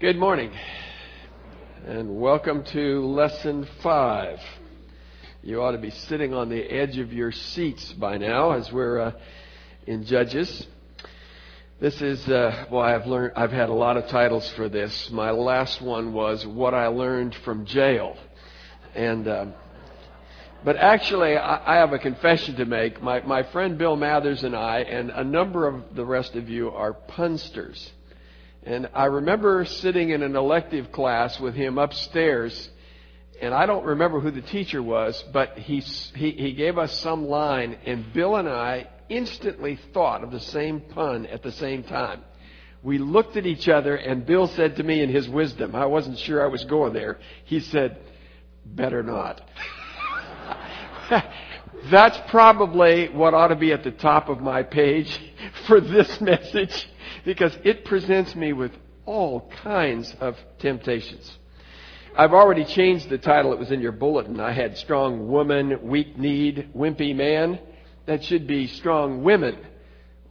[0.00, 0.50] Good morning,
[1.86, 4.40] and welcome to lesson five.
[5.42, 8.98] You ought to be sitting on the edge of your seats by now as we're
[8.98, 9.12] uh,
[9.86, 10.66] in Judges.
[11.80, 15.10] This is, uh, well, I've learned, I've had a lot of titles for this.
[15.10, 18.16] My last one was What I Learned from Jail.
[18.94, 19.54] And, um,
[20.64, 23.02] but actually, I, I have a confession to make.
[23.02, 26.70] My, my friend Bill Mathers and I, and a number of the rest of you,
[26.70, 27.92] are punsters.
[28.62, 32.70] And I remember sitting in an elective class with him upstairs,
[33.40, 37.26] and I don't remember who the teacher was, but he, he, he gave us some
[37.26, 42.20] line, and Bill and I instantly thought of the same pun at the same time.
[42.82, 46.18] We looked at each other, and Bill said to me in his wisdom, I wasn't
[46.18, 47.98] sure I was going there, he said,
[48.66, 49.40] Better not.
[51.88, 55.18] That's probably what ought to be at the top of my page
[55.66, 56.88] for this message
[57.24, 58.72] because it presents me with
[59.06, 61.38] all kinds of temptations.
[62.16, 63.52] I've already changed the title.
[63.52, 64.40] It was in your bulletin.
[64.40, 67.60] I had strong woman, weak need, wimpy man.
[68.06, 69.56] That should be strong women,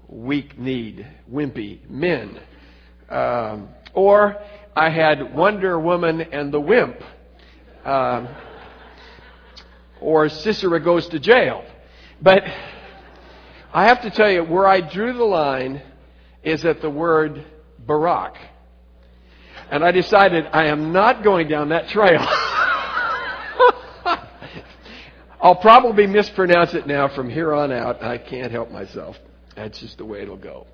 [0.07, 2.39] weak need, wimpy men.
[3.09, 4.37] Um, or
[4.75, 7.01] I had Wonder Woman and the Wimp.
[7.85, 8.27] Um,
[10.01, 11.63] or Sisera goes to jail.
[12.21, 12.43] But
[13.73, 15.81] I have to tell you, where I drew the line
[16.43, 17.45] is at the word
[17.85, 18.35] Barak.
[19.71, 22.19] And I decided I am not going down that trail.
[25.41, 28.03] I'll probably mispronounce it now from here on out.
[28.03, 29.15] I can't help myself.
[29.55, 30.67] That's just the way it'll go.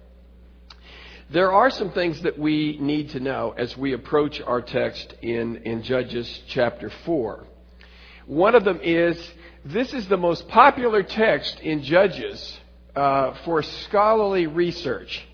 [1.30, 5.58] There are some things that we need to know as we approach our text in,
[5.58, 7.46] in Judges chapter 4.
[8.26, 9.18] One of them is
[9.64, 12.59] this is the most popular text in Judges
[12.95, 15.26] uh, for scholarly research.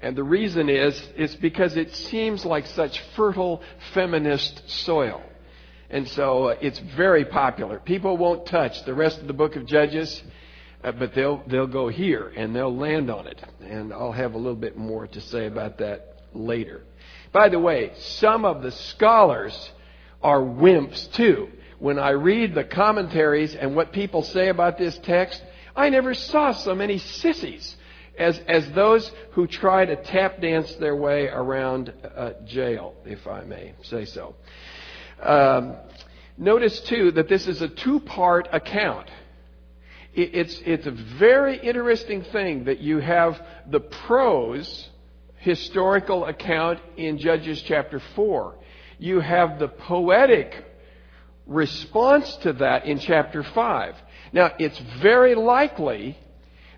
[0.00, 3.62] And the reason is, it's because it seems like such fertile
[3.94, 5.22] feminist soil.
[5.90, 7.80] And so uh, it's very popular.
[7.80, 10.22] People won't touch the rest of the book of Judges,
[10.84, 13.42] uh, but they'll, they'll go here and they'll land on it.
[13.60, 16.82] And I'll have a little bit more to say about that later.
[17.32, 19.70] By the way, some of the scholars
[20.22, 21.48] are wimps too.
[21.78, 25.42] When I read the commentaries and what people say about this text,
[25.76, 27.76] I never saw so many sissies
[28.18, 33.44] as, as those who try to tap dance their way around uh, Jael, if I
[33.44, 34.34] may say so.
[35.22, 35.76] Um,
[36.36, 39.08] notice, too, that this is a two part account.
[40.14, 43.40] It, it's, it's a very interesting thing that you have
[43.70, 44.88] the prose
[45.36, 48.56] historical account in Judges chapter 4.
[48.98, 50.64] You have the poetic
[51.48, 53.94] response to that in chapter 5.
[54.32, 56.16] Now, it's very likely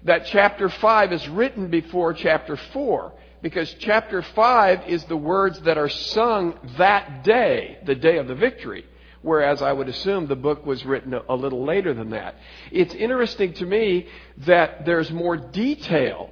[0.04, 5.76] that chapter 5 is written before chapter 4 because chapter 5 is the words that
[5.76, 8.86] are sung that day, the day of the victory.
[9.22, 12.36] Whereas I would assume the book was written a little later than that.
[12.70, 14.06] It's interesting to me
[14.38, 16.30] that there's more detail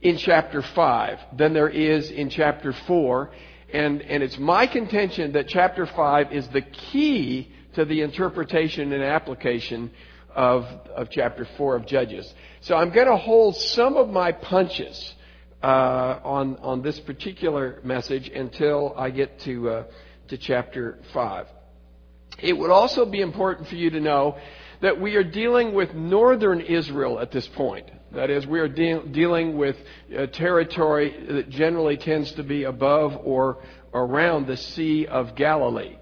[0.00, 3.30] in chapter 5 than there is in chapter 4.
[3.72, 9.02] And, and it's my contention that chapter 5 is the key to the interpretation and
[9.02, 9.90] application
[10.34, 10.64] of,
[10.94, 12.32] of chapter 4 of Judges.
[12.60, 15.14] So I'm going to hold some of my punches
[15.62, 19.84] uh, on, on this particular message until I get to, uh,
[20.28, 21.46] to chapter 5.
[22.42, 24.36] It would also be important for you to know
[24.82, 27.90] that we are dealing with northern Israel at this point.
[28.12, 29.76] That is, we are de- dealing with
[30.14, 35.96] a territory that generally tends to be above or around the Sea of Galilee.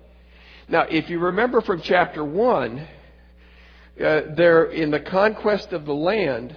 [0.73, 6.57] Now, if you remember from chapter 1, uh, there in the conquest of the land,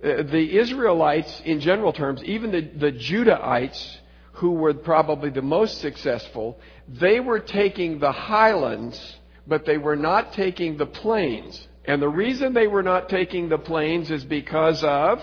[0.00, 3.96] uh, the Israelites, in general terms, even the, the Judahites,
[4.34, 10.34] who were probably the most successful, they were taking the highlands, but they were not
[10.34, 11.66] taking the plains.
[11.84, 15.20] And the reason they were not taking the plains is because of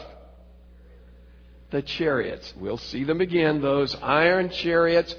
[1.72, 2.54] the chariots.
[2.58, 5.16] We'll see them again, those iron chariots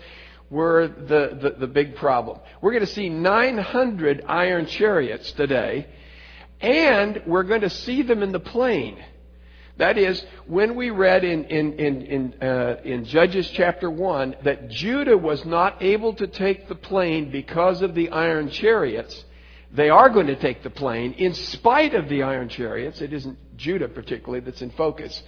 [0.50, 2.41] were the, the, the, big problem.
[2.61, 5.87] We're going to see 900 iron chariots today,
[6.61, 8.99] and we're going to see them in the plain.
[9.76, 14.69] That is, when we read in, in, in, in, uh, in Judges chapter 1 that
[14.69, 19.25] Judah was not able to take the plain because of the iron chariots,
[19.73, 23.00] they are going to take the plain in spite of the iron chariots.
[23.00, 25.23] It isn't Judah particularly that's in focus.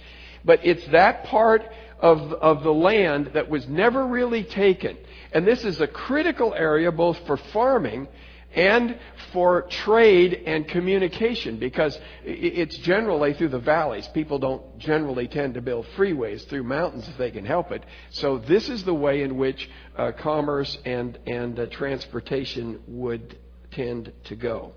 [0.45, 1.63] But it's that part
[1.99, 4.97] of, of the land that was never really taken.
[5.33, 8.07] And this is a critical area both for farming
[8.55, 8.99] and
[9.31, 14.07] for trade and communication because it's generally through the valleys.
[14.09, 17.83] People don't generally tend to build freeways through mountains if they can help it.
[18.11, 23.37] So this is the way in which uh, commerce and, and uh, transportation would
[23.71, 24.73] tend to go.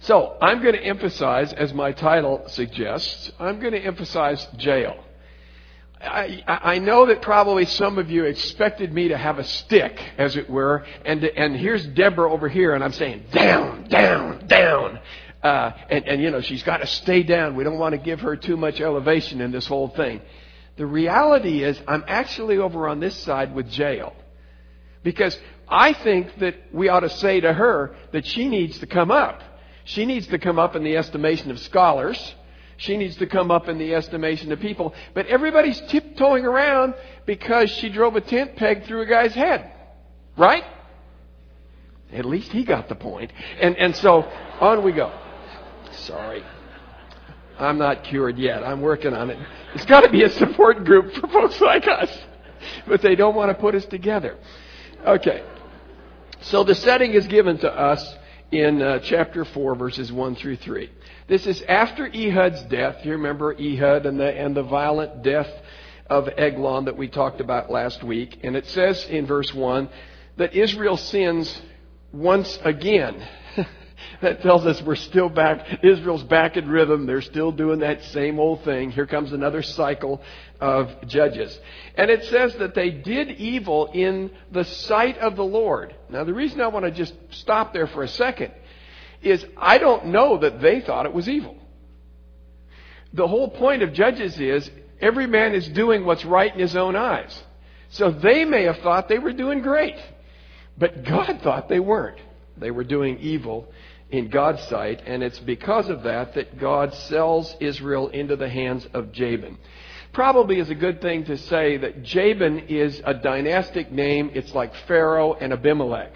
[0.00, 5.02] So I'm going to emphasize, as my title suggests, I'm going to emphasize Jael.
[6.04, 10.36] I, I know that probably some of you expected me to have a stick, as
[10.36, 15.00] it were, and and here's Deborah over here, and I'm saying down, down, down,
[15.42, 17.56] uh, and and you know she's got to stay down.
[17.56, 20.20] We don't want to give her too much elevation in this whole thing.
[20.76, 24.14] The reality is, I'm actually over on this side with Jael,
[25.02, 29.10] because I think that we ought to say to her that she needs to come
[29.10, 29.42] up.
[29.84, 32.34] She needs to come up in the estimation of scholars.
[32.76, 34.94] She needs to come up in the estimation of people.
[35.14, 36.94] But everybody's tiptoeing around
[37.26, 39.72] because she drove a tent peg through a guy's head.
[40.36, 40.64] Right?
[42.12, 43.32] At least he got the point.
[43.60, 44.22] And, and so
[44.60, 45.12] on we go.
[45.92, 46.44] Sorry.
[47.58, 48.64] I'm not cured yet.
[48.64, 49.38] I'm working on it.
[49.74, 52.10] It's got to be a support group for folks like us.
[52.86, 54.36] But they don't want to put us together.
[55.06, 55.44] Okay.
[56.40, 58.16] So the setting is given to us
[58.54, 60.88] in uh, chapter 4, verses 1 through 3.
[61.26, 63.04] This is after Ehud's death.
[63.04, 65.50] You remember Ehud and the, and the violent death
[66.06, 68.38] of Eglon that we talked about last week.
[68.44, 69.88] And it says in verse 1
[70.36, 71.60] that Israel sins
[72.12, 73.26] once again.
[74.20, 75.84] That tells us we're still back.
[75.84, 77.06] Israel's back in rhythm.
[77.06, 78.90] They're still doing that same old thing.
[78.90, 80.22] Here comes another cycle
[80.60, 81.58] of judges.
[81.96, 85.94] And it says that they did evil in the sight of the Lord.
[86.08, 88.52] Now, the reason I want to just stop there for a second
[89.22, 91.56] is I don't know that they thought it was evil.
[93.12, 96.96] The whole point of judges is every man is doing what's right in his own
[96.96, 97.42] eyes.
[97.90, 99.96] So they may have thought they were doing great,
[100.76, 102.18] but God thought they weren't.
[102.56, 103.68] They were doing evil
[104.14, 108.86] in God's sight, and it's because of that that God sells Israel into the hands
[108.94, 109.58] of Jabin.
[110.12, 114.30] Probably is a good thing to say that Jabin is a dynastic name.
[114.32, 116.12] It's like Pharaoh and Abimelech.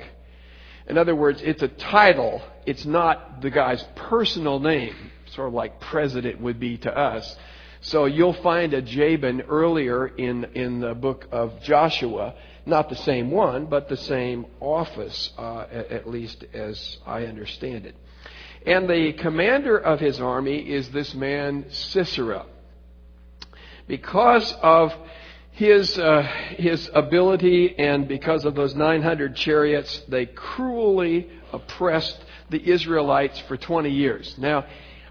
[0.87, 2.41] In other words, it's a title.
[2.65, 4.95] It's not the guy's personal name,
[5.27, 7.37] sort of like president would be to us.
[7.81, 12.35] So you'll find a Jabin earlier in, in the book of Joshua
[12.69, 17.97] not the same one, but the same office, uh, at least as I understand it.
[18.67, 22.45] And the commander of his army is this man, Sisera.
[23.87, 24.95] Because of
[25.53, 26.23] his, uh,
[26.57, 33.91] his ability and because of those 900 chariots, they cruelly oppressed the Israelites for 20
[33.91, 34.37] years.
[34.39, 34.67] Now,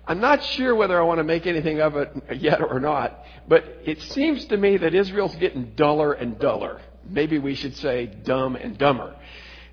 [0.05, 3.65] I'm not sure whether I want to make anything of it yet or not, but
[3.85, 8.55] it seems to me that Israel's getting duller and duller maybe we should say dumb
[8.55, 9.15] and dumber.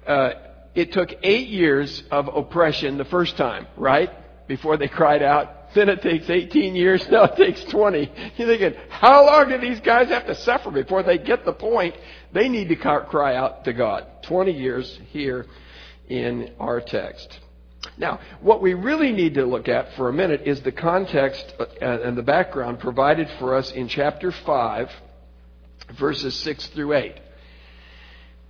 [0.07, 0.31] Uh,
[0.75, 4.11] it took eight years of oppression the first time, right?
[4.49, 5.73] Before they cried out.
[5.75, 7.07] Then it takes 18 years.
[7.11, 8.13] Now it takes 20.
[8.37, 11.97] You're thinking, how long do these guys have to suffer before they get the point?
[12.33, 14.07] They need to cry out to God.
[14.23, 15.47] 20 years here
[16.09, 17.41] in our text.
[17.97, 21.65] Now, what we really need to look at for a minute is the context uh,
[21.81, 24.91] and the background provided for us in chapter 5,
[25.99, 27.15] verses 6 through 8.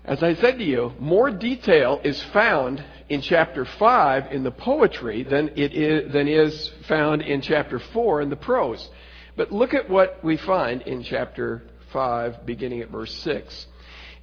[0.06, 5.22] As I said to you, more detail is found in chapter 5 in the poetry
[5.22, 8.90] than, it is, than is found in chapter 4 in the prose.
[9.34, 11.62] But look at what we find in chapter
[11.94, 13.66] 5, beginning at verse 6.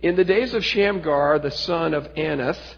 [0.04, 2.76] In the days of Shamgar, the son of Anath,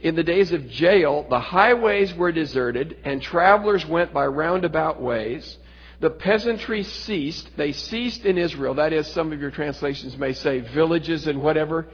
[0.00, 5.56] in the days of Jael, the highways were deserted, and travelers went by roundabout ways.
[6.00, 7.48] The peasantry ceased.
[7.56, 8.74] They ceased in Israel.
[8.74, 11.86] That is, some of your translations may say villages and whatever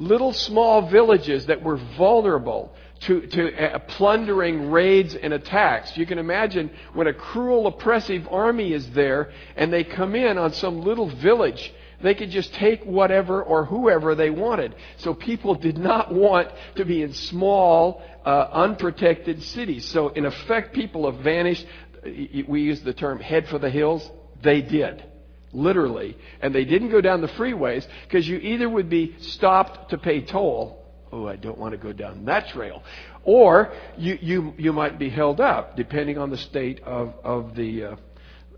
[0.00, 5.96] little small villages that were vulnerable to, to uh, plundering raids and attacks.
[5.96, 10.52] You can imagine when a cruel, oppressive army is there and they come in on
[10.54, 14.74] some little village, they could just take whatever or whoever they wanted.
[14.96, 19.84] So people did not want to be in small, uh, unprotected cities.
[19.86, 21.66] So in effect, people have vanished.
[22.02, 24.10] We use the term head for the hills.
[24.42, 25.04] They did
[25.52, 29.98] literally, and they didn't go down the freeways because you either would be stopped to
[29.98, 30.84] pay toll.
[31.12, 32.82] Oh, I don't want to go down that trail.
[33.24, 37.84] Or you, you, you might be held up, depending on the state of, of the
[37.84, 37.96] uh,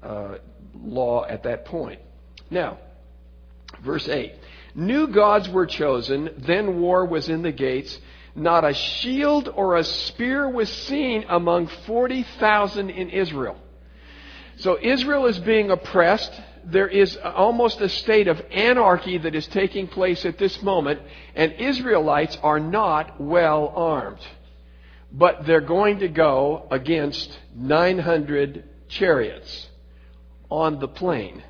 [0.02, 0.38] uh,
[0.74, 2.00] law at that point.
[2.50, 2.78] Now,
[3.82, 4.34] verse 8
[4.74, 7.98] New gods were chosen, then war was in the gates.
[8.34, 13.58] Not a shield or a spear was seen among 40,000 in Israel.
[14.56, 16.32] So Israel is being oppressed
[16.64, 21.00] there is almost a state of anarchy that is taking place at this moment,
[21.34, 24.20] and Israelites are not well armed.
[25.10, 29.68] But they're going to go against 900 chariots
[30.50, 31.42] on the plain.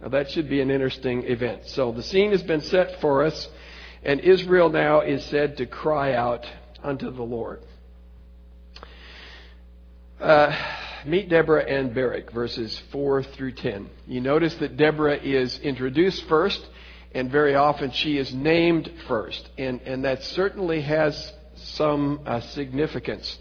[0.00, 1.66] Now that should be an interesting event.
[1.66, 3.48] So the scene has been set for us,
[4.02, 6.46] and Israel now is said to cry out
[6.82, 7.62] unto the Lord.
[10.18, 10.54] Uh,
[11.06, 13.88] meet Deborah and Barak, verses 4 through 10.
[14.06, 16.64] You notice that Deborah is introduced first,
[17.12, 23.38] and very often she is named first, and, and that certainly has some uh, significance.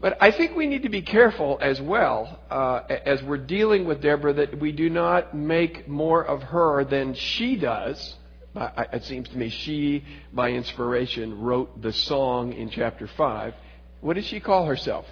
[0.00, 4.00] But I think we need to be careful as well, uh, as we're dealing with
[4.00, 8.16] Deborah, that we do not make more of her than she does.
[8.56, 13.54] It seems to me she, by inspiration, wrote the song in chapter 5.
[14.00, 15.04] What does she call herself?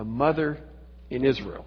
[0.00, 0.58] A mother
[1.10, 1.66] in Israel.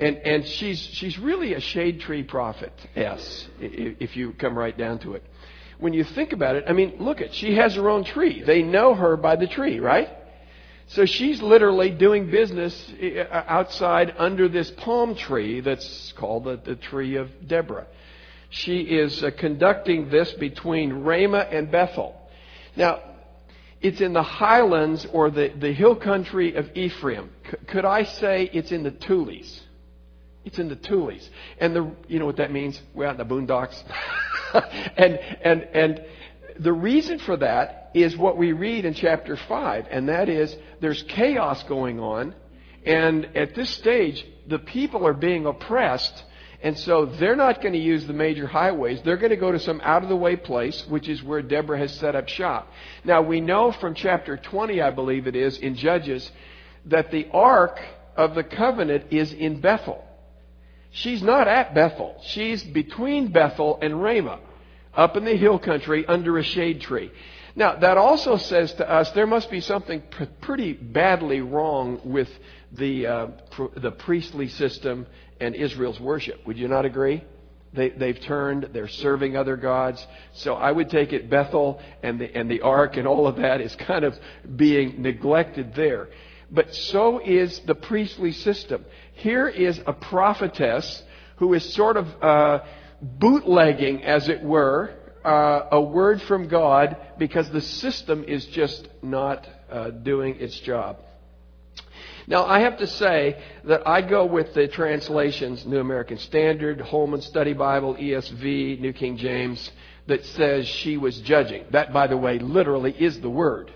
[0.00, 4.98] And, and she's, she's really a shade tree prophet, yes, if you come right down
[5.00, 5.24] to it.
[5.78, 8.42] When you think about it, I mean, look at, she has her own tree.
[8.42, 10.08] They know her by the tree, right?
[10.86, 16.76] So she's literally doing business uh, outside under this palm tree that's called the, the
[16.76, 17.86] tree of Deborah.
[18.50, 22.16] She is uh, conducting this between Ramah and Bethel.
[22.74, 23.02] Now,
[23.80, 27.30] it's in the highlands or the, the hill country of Ephraim.
[27.48, 29.60] C- could I say it's in the Tules?
[30.44, 31.28] It's in the Tules.
[31.58, 32.80] And the, you know what that means?
[32.94, 33.80] We're out in the boondocks.
[34.96, 36.04] and, and, and
[36.58, 41.02] the reason for that is what we read in chapter 5, and that is there's
[41.04, 42.34] chaos going on,
[42.84, 46.24] and at this stage, the people are being oppressed
[46.60, 49.00] and so they're not going to use the major highways.
[49.02, 51.78] They're going to go to some out of the way place, which is where Deborah
[51.78, 52.72] has set up shop.
[53.04, 56.30] Now we know from chapter 20, I believe it is, in Judges,
[56.86, 57.80] that the Ark
[58.16, 60.04] of the Covenant is in Bethel.
[60.90, 62.16] She's not at Bethel.
[62.24, 64.40] She's between Bethel and Ramah,
[64.94, 67.12] up in the hill country under a shade tree.
[67.54, 70.02] Now, that also says to us there must be something
[70.40, 72.28] pretty badly wrong with
[72.72, 73.26] the, uh,
[73.76, 75.06] the priestly system
[75.40, 76.46] and Israel's worship.
[76.46, 77.24] Would you not agree?
[77.72, 80.04] They, they've turned, they're serving other gods.
[80.32, 83.60] So I would take it Bethel and the, and the ark and all of that
[83.60, 84.14] is kind of
[84.56, 86.08] being neglected there.
[86.50, 88.84] But so is the priestly system.
[89.14, 91.02] Here is a prophetess
[91.36, 92.64] who is sort of uh,
[93.02, 99.46] bootlegging, as it were, uh, a word from God because the system is just not
[99.70, 100.98] uh, doing its job.
[102.28, 107.22] Now, I have to say that I go with the translations New American Standard, Holman
[107.22, 109.70] Study Bible, ESV, New King James,
[110.08, 111.64] that says she was judging.
[111.70, 113.72] That, by the way, literally is the word.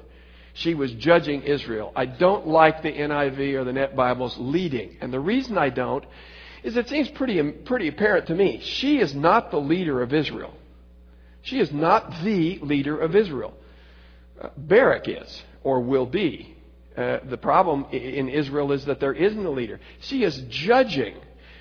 [0.53, 1.93] She was judging Israel.
[1.97, 4.99] I don't like the NIV or the Net Bibles leading.
[5.01, 6.05] And the reason I don't
[6.63, 8.61] is it seems pretty, pretty apparent to me.
[8.63, 10.53] She is not the leader of Israel.
[11.41, 13.55] She is not the leader of Israel.
[14.39, 16.52] Uh, Barak is, or will be.
[16.97, 19.81] Uh, the problem in Israel is that there isn't a leader.
[20.01, 21.17] She is judging.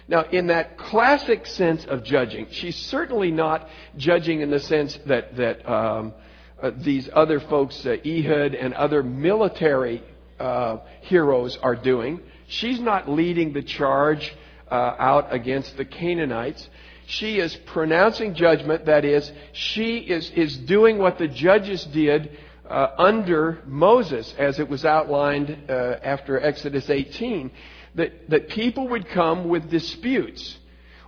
[0.07, 5.38] Now, in that classic sense of judging, she's certainly not judging in the sense that,
[5.38, 6.13] that um,
[6.61, 10.03] uh, these other folks, uh, Ehud and other military
[10.38, 12.19] uh, heroes, are doing.
[12.47, 14.35] She's not leading the charge
[14.69, 16.69] uh, out against the Canaanites.
[17.05, 22.38] She is pronouncing judgment, that is, she is, is doing what the judges did
[22.70, 27.51] uh, under Moses, as it was outlined uh, after Exodus 18,
[27.96, 30.58] that, that people would come with disputes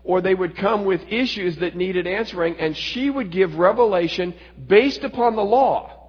[0.03, 4.33] or they would come with issues that needed answering, and she would give revelation
[4.67, 6.03] based upon the law.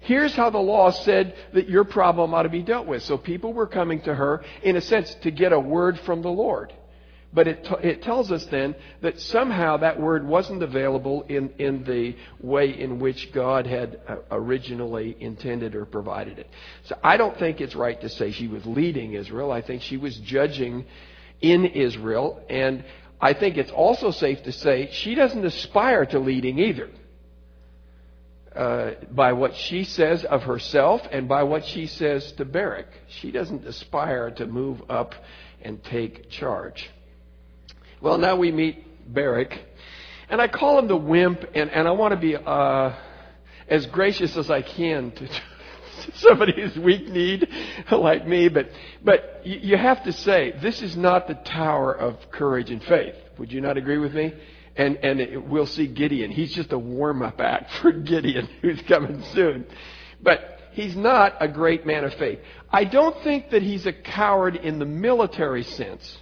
[0.00, 3.02] Here's how the law said that your problem ought to be dealt with.
[3.02, 6.30] So people were coming to her, in a sense, to get a word from the
[6.30, 6.72] Lord.
[7.32, 11.84] But it, t- it tells us then that somehow that word wasn't available in, in
[11.84, 16.48] the way in which God had uh, originally intended or provided it.
[16.84, 19.52] So I don't think it's right to say she was leading Israel.
[19.52, 20.86] I think she was judging
[21.40, 22.42] in Israel.
[22.50, 22.84] And
[23.20, 26.90] I think it's also safe to say she doesn't aspire to leading either.
[28.54, 32.88] Uh, by what she says of herself and by what she says to Barak.
[33.06, 35.14] She doesn't aspire to move up
[35.62, 36.90] and take charge.
[38.00, 39.58] Well, now we meet Barak.
[40.30, 42.94] And I call him the wimp, and, and I want to be uh,
[43.68, 45.28] as gracious as I can to
[46.14, 47.46] somebody who's weak need
[47.90, 48.48] like me.
[48.48, 48.70] But,
[49.04, 53.16] but you have to say, this is not the tower of courage and faith.
[53.38, 54.32] Would you not agree with me?
[54.76, 56.30] And, and it, we'll see Gideon.
[56.30, 59.66] He's just a warm up act for Gideon, who's coming soon.
[60.22, 62.38] But he's not a great man of faith.
[62.70, 66.16] I don't think that he's a coward in the military sense.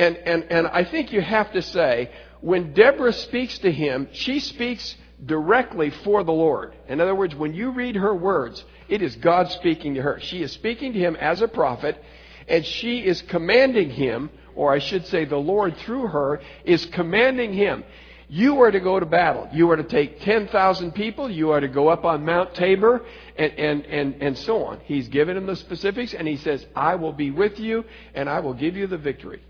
[0.00, 4.40] And, and, and I think you have to say, when Deborah speaks to him, she
[4.40, 6.74] speaks directly for the Lord.
[6.88, 10.18] In other words, when you read her words, it is God speaking to her.
[10.18, 12.02] She is speaking to him as a prophet,
[12.48, 17.52] and she is commanding him, or I should say, the Lord through her is commanding
[17.52, 17.84] him.
[18.26, 19.50] You are to go to battle.
[19.52, 21.30] You are to take 10,000 people.
[21.30, 23.04] You are to go up on Mount Tabor
[23.36, 24.80] and, and, and, and so on.
[24.84, 28.40] He's given him the specifics and he says, I will be with you and I
[28.40, 29.42] will give you the victory.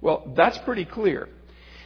[0.00, 1.28] Well, that's pretty clear.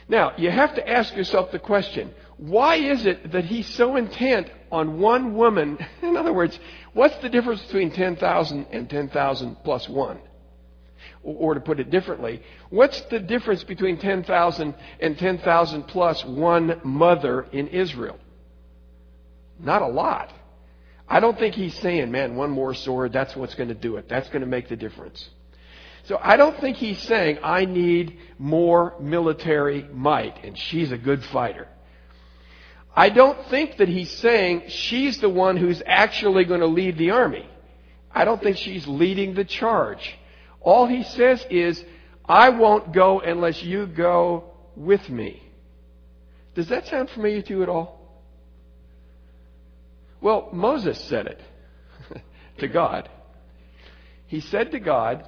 [0.07, 4.49] Now, you have to ask yourself the question, why is it that he's so intent
[4.71, 5.77] on one woman?
[6.01, 6.59] In other words,
[6.93, 10.19] what's the difference between 10,000 and 10,000 plus one?
[11.23, 17.47] Or to put it differently, what's the difference between 10,000 and 10,000 plus one mother
[17.51, 18.19] in Israel?
[19.59, 20.33] Not a lot.
[21.07, 24.09] I don't think he's saying, man, one more sword, that's what's going to do it.
[24.09, 25.29] That's going to make the difference.
[26.03, 31.23] So I don't think he's saying, I need more military might, and she's a good
[31.25, 31.67] fighter.
[32.95, 37.11] I don't think that he's saying she's the one who's actually going to lead the
[37.11, 37.49] army.
[38.11, 40.15] I don't think she's leading the charge.
[40.61, 41.83] All he says is,
[42.25, 45.41] I won't go unless you go with me.
[46.53, 47.99] Does that sound familiar to you at all?
[50.21, 51.41] Well, Moses said it
[52.59, 53.09] to God.
[54.27, 55.27] He said to God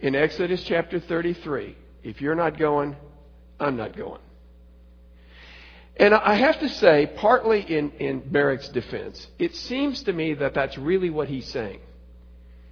[0.00, 2.96] in Exodus chapter 33, if you're not going,
[3.58, 4.20] I'm not going.
[5.96, 10.54] And I have to say, partly in, in Barak's defense, it seems to me that
[10.54, 11.80] that's really what he's saying.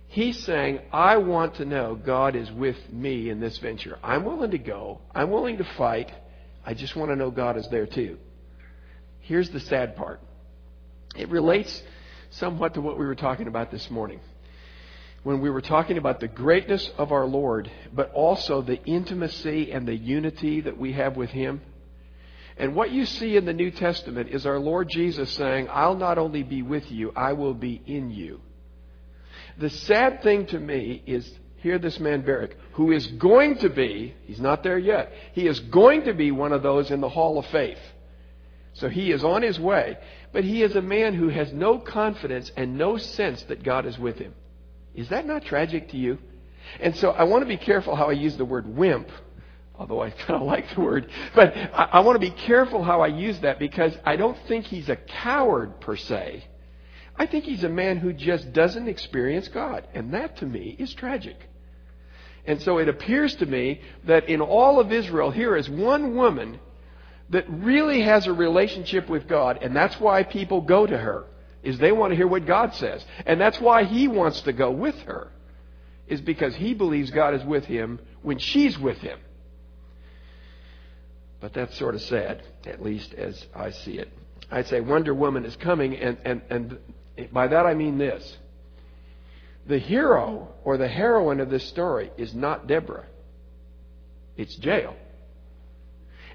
[0.09, 3.99] He's saying, I want to know God is with me in this venture.
[4.03, 5.01] I'm willing to go.
[5.15, 6.13] I'm willing to fight.
[6.67, 8.19] I just want to know God is there too.
[9.21, 10.21] Here's the sad part.
[11.17, 11.83] It relates
[12.31, 14.21] somewhat to what we were talking about this morning.
[15.23, 19.87] When we were talking about the greatness of our Lord, but also the intimacy and
[19.87, 21.61] the unity that we have with Him.
[22.57, 26.19] And what you see in the New Testament is our Lord Jesus saying, I'll not
[26.19, 28.41] only be with you, I will be in you.
[29.59, 34.15] The sad thing to me is hear this man Barak, who is going to be,
[34.25, 37.39] he's not there yet, he is going to be one of those in the hall
[37.39, 37.79] of faith.
[38.75, 39.99] So he is on his way,
[40.33, 43.99] but he is a man who has no confidence and no sense that God is
[43.99, 44.35] with him.
[44.95, 46.19] Is that not tragic to you?
[46.81, 49.09] And so I want to be careful how I use the word wimp,
[49.75, 53.01] although I kind of like the word, but I, I want to be careful how
[53.01, 56.45] I use that because I don't think he's a coward per se.
[57.17, 59.87] I think he's a man who just doesn't experience God.
[59.95, 61.37] And that to me is tragic.
[62.47, 66.59] And so it appears to me that in all of Israel, here is one woman
[67.31, 71.25] that really has a relationship with God, and that's why people go to her,
[71.63, 73.05] is they want to hear what God says.
[73.27, 75.31] And that's why he wants to go with her,
[76.07, 79.19] is because he believes God is with him when she's with him.
[81.41, 84.09] But that's sort of sad, at least as I see it.
[84.51, 86.79] I'd say Wonder Woman is coming, and, and, and
[87.33, 88.37] by that I mean this.
[89.67, 93.07] The hero or the heroine of this story is not Deborah.
[94.37, 94.97] It's Jael.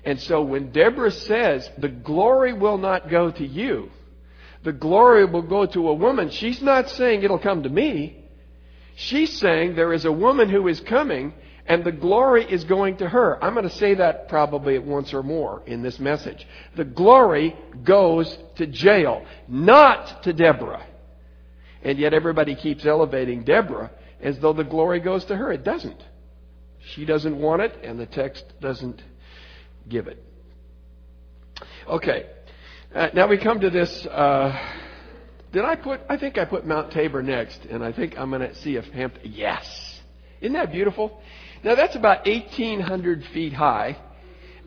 [0.03, 3.91] And so when Deborah says, the glory will not go to you,
[4.63, 8.25] the glory will go to a woman, she's not saying it'll come to me.
[8.95, 11.33] She's saying there is a woman who is coming
[11.67, 13.43] and the glory is going to her.
[13.43, 16.47] I'm going to say that probably once or more in this message.
[16.75, 20.85] The glory goes to Jael, not to Deborah.
[21.83, 23.91] And yet everybody keeps elevating Deborah
[24.21, 25.51] as though the glory goes to her.
[25.51, 26.03] It doesn't.
[26.79, 29.03] She doesn't want it, and the text doesn't
[29.89, 30.23] give it.
[31.87, 32.27] Okay.
[32.97, 34.07] Uh, now we come to this.
[34.07, 34.59] Uh,
[35.51, 36.01] did I put?
[36.09, 38.85] I think I put Mount Tabor next, and I think I'm going to see if
[38.85, 39.33] Hampton.
[39.35, 40.01] Yes.
[40.41, 41.21] Isn't that beautiful?
[41.63, 43.97] Now that's about 1,800 feet high.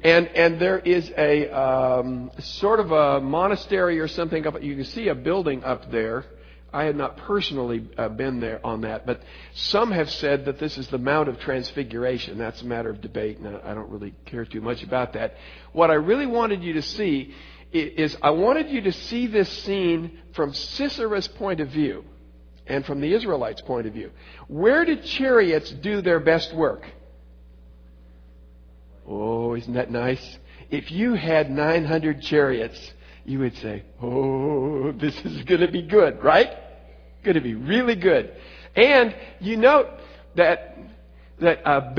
[0.04, 4.62] And, and there is a um, sort of a monastery or something up.
[4.62, 6.24] You can see a building up there.
[6.72, 9.22] I had not personally uh, been there on that, but
[9.54, 12.38] some have said that this is the Mount of Transfiguration.
[12.38, 15.34] That's a matter of debate, and I don't really care too much about that.
[15.72, 17.34] What I really wanted you to see
[17.72, 22.04] is I wanted you to see this scene from Sisera's point of view
[22.66, 24.10] and from the Israelites' point of view.
[24.48, 26.86] Where did chariots do their best work?
[29.06, 30.38] Oh, isn't that nice?
[30.70, 32.92] If you had 900 chariots,
[33.24, 36.50] you would say, Oh, this is going to be good, right?
[37.24, 38.32] Going to be really good.
[38.76, 39.88] And you note
[40.36, 40.78] that,
[41.40, 41.92] that uh,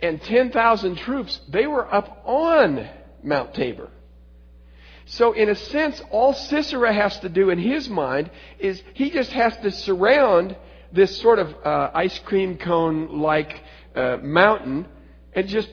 [0.00, 2.88] and 10,000 troops, they were up on
[3.22, 3.90] Mount Tabor.
[5.06, 9.32] So, in a sense, all Sisera has to do in his mind is he just
[9.32, 10.56] has to surround
[10.92, 13.62] this sort of uh, ice cream cone like
[13.94, 14.86] uh, mountain
[15.32, 15.68] and just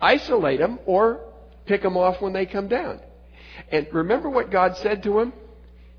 [0.00, 1.20] isolate them or
[1.66, 3.00] pick them off when they come down.
[3.70, 5.32] And remember what God said to him?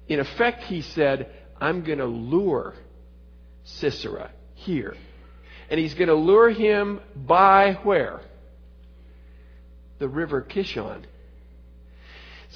[0.08, 2.76] In effect, he said, I'm going to lure
[3.64, 4.96] Sisera here.
[5.70, 8.22] And he's going to lure him by where?
[9.98, 11.06] The river Kishon.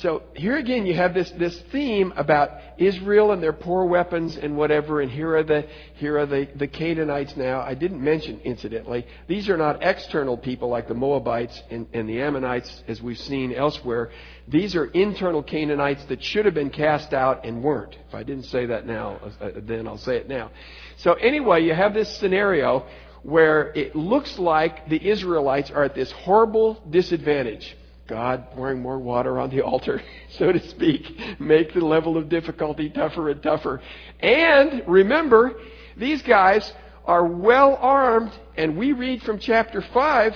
[0.01, 4.55] So here again, you have this, this theme about Israel and their poor weapons and
[4.55, 7.59] whatever, and here are the here are the, the Canaanites now.
[7.59, 12.21] I didn't mention, incidentally, these are not external people like the Moabites and, and the
[12.21, 14.09] Ammonites, as we've seen elsewhere.
[14.47, 17.97] These are internal Canaanites that should have been cast out and weren't.
[18.07, 20.51] If I didn't say that now, uh, then I'll say it now.
[20.99, 22.87] So anyway, you have this scenario
[23.23, 27.75] where it looks like the Israelites are at this horrible disadvantage.
[28.09, 32.89] God pouring more water on the altar, so to speak, make the level of difficulty
[32.89, 33.81] tougher and tougher.
[34.19, 35.59] And remember,
[35.95, 36.73] these guys
[37.05, 40.35] are well armed, and we read from chapter 5,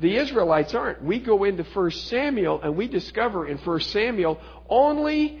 [0.00, 1.02] the Israelites aren't.
[1.04, 5.40] We go into 1 Samuel, and we discover in 1 Samuel only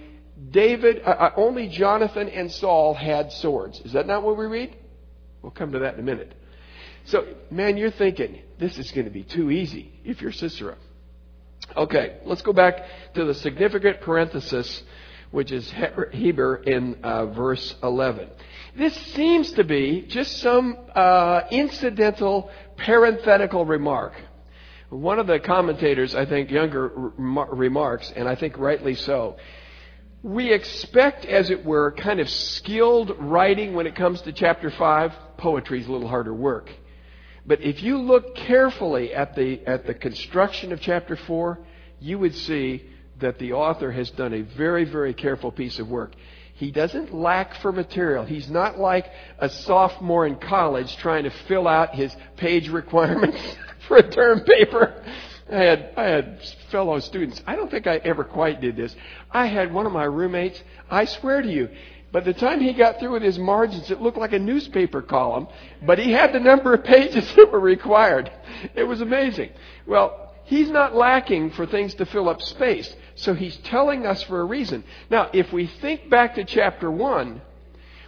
[0.50, 3.80] David, uh, uh, only Jonathan and Saul had swords.
[3.80, 4.76] Is that not what we read?
[5.42, 6.34] We'll come to that in a minute.
[7.04, 10.76] So, man, you're thinking, this is going to be too easy if you're Sisera.
[11.76, 14.82] Okay, let's go back to the significant parenthesis,
[15.30, 15.72] which is
[16.12, 18.28] Heber in uh, verse 11.
[18.76, 24.14] This seems to be just some uh, incidental parenthetical remark.
[24.88, 29.36] One of the commentators, I think, Younger remarks, and I think rightly so.
[30.22, 35.12] We expect, as it were, kind of skilled writing when it comes to chapter 5.
[35.36, 36.70] Poetry is a little harder work.
[37.46, 41.58] But if you look carefully at the, at the construction of chapter 4,
[42.00, 42.84] you would see
[43.20, 46.12] that the author has done a very, very careful piece of work.
[46.54, 48.24] He doesn't lack for material.
[48.24, 53.40] He's not like a sophomore in college trying to fill out his page requirements
[53.88, 55.02] for a term paper.
[55.50, 57.40] I had, I had fellow students.
[57.46, 58.94] I don't think I ever quite did this.
[59.30, 61.70] I had one of my roommates, I swear to you,
[62.12, 65.46] by the time he got through with his margins, it looked like a newspaper column,
[65.82, 68.30] but he had the number of pages that were required.
[68.74, 69.50] It was amazing.
[69.86, 74.40] Well, he's not lacking for things to fill up space, so he's telling us for
[74.40, 74.82] a reason.
[75.08, 77.42] Now, if we think back to chapter 1,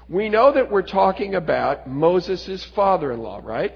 [0.09, 3.73] we know that we're talking about Moses' father in law, right?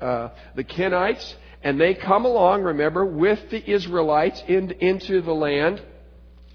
[0.00, 5.82] Uh, the Kenites, and they come along, remember, with the Israelites in, into the land.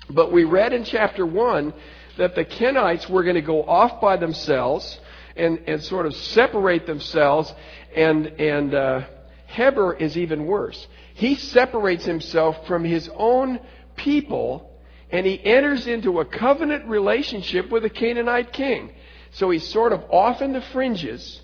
[0.10, 1.74] But we read in chapter 1
[2.22, 5.00] that the Kenites were going to go off by themselves
[5.36, 7.52] and, and sort of separate themselves,
[7.96, 9.02] and, and uh,
[9.48, 10.88] Heber is even worse.
[11.16, 13.60] He separates himself from his own
[13.96, 14.70] people
[15.10, 18.92] and he enters into a covenant relationship with a Canaanite king.
[19.32, 21.42] So he's sort of off in the fringes,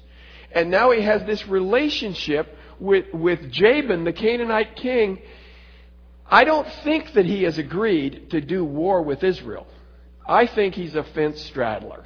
[0.51, 5.19] and now he has this relationship with, with Jabin, the Canaanite king.
[6.29, 9.67] I don't think that he has agreed to do war with Israel.
[10.27, 12.05] I think he's a fence straddler.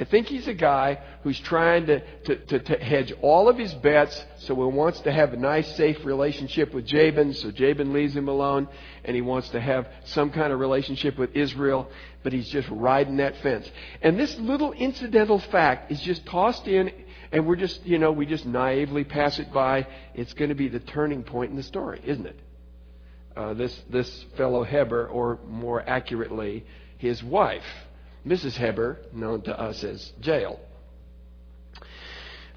[0.00, 3.74] I think he's a guy who's trying to, to, to, to, hedge all of his
[3.74, 8.16] bets, so he wants to have a nice, safe relationship with Jabin, so Jabin leaves
[8.16, 8.68] him alone,
[9.04, 11.90] and he wants to have some kind of relationship with Israel,
[12.22, 13.70] but he's just riding that fence.
[14.00, 16.90] And this little incidental fact is just tossed in,
[17.30, 19.86] and we're just, you know, we just naively pass it by.
[20.14, 22.40] It's going to be the turning point in the story, isn't it?
[23.36, 26.64] Uh, this, this fellow Heber, or more accurately,
[27.00, 27.64] his wife,
[28.26, 28.56] Mrs.
[28.56, 30.60] Heber, known to us as Jael.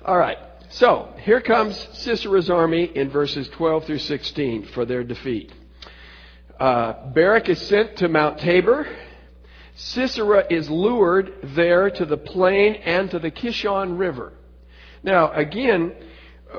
[0.04, 0.38] All right,
[0.70, 5.54] so here comes Sisera's army in verses 12 through 16 for their defeat.
[6.60, 8.86] Uh, Barak is sent to Mount Tabor.
[9.76, 14.34] Sisera is lured there to the plain and to the Kishon River.
[15.04, 15.94] Now, again,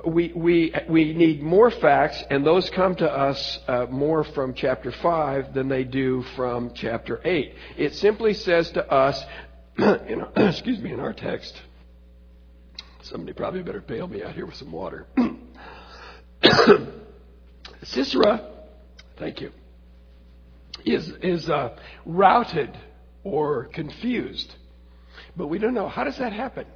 [0.07, 4.91] we, we, we need more facts, and those come to us uh, more from chapter
[4.91, 7.55] 5 than they do from chapter 8.
[7.77, 9.23] It simply says to us,
[9.79, 11.61] in excuse me, in our text,
[13.03, 15.07] somebody probably better bail me out here with some water.
[17.83, 18.51] Sisera,
[19.19, 19.51] thank you,
[20.85, 22.77] is, is uh, routed
[23.23, 24.55] or confused.
[25.37, 25.89] But we don't know.
[25.89, 26.67] How does that happen?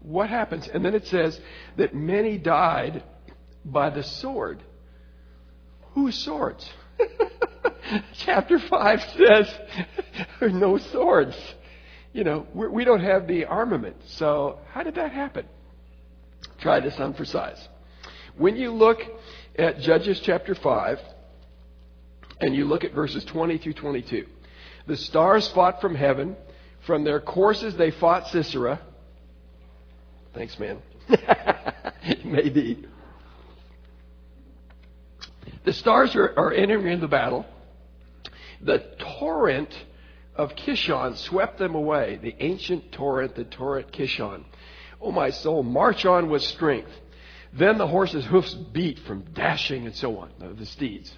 [0.00, 0.68] What happens?
[0.68, 1.38] And then it says
[1.76, 3.02] that many died
[3.64, 4.62] by the sword.
[5.92, 6.68] Whose swords?
[8.14, 9.58] Chapter 5 says
[10.16, 11.36] there are no swords.
[12.12, 13.96] You know, we're, we do not have the armament.
[14.06, 15.46] So, how did that happen?
[16.58, 17.68] Try this on for size.
[18.36, 19.00] When you look
[19.56, 21.00] at Judges chapter 5,
[22.40, 24.26] and you look at verses 20 through 22,
[24.86, 26.36] the stars fought from heaven.
[26.86, 28.80] From their courses, they fought Sisera
[30.34, 30.78] Thanks, man.
[32.24, 32.86] Maybe.
[35.64, 37.46] The stars are, are entering the battle.
[38.60, 38.84] The
[39.18, 39.74] torrent
[40.34, 42.18] of Kishon swept them away.
[42.22, 44.44] The ancient torrent, the torrent Kishon.
[45.00, 46.90] Oh, my soul, march on with strength.
[47.52, 51.12] Then the horses' hoofs beat from dashing and so on, the steeds.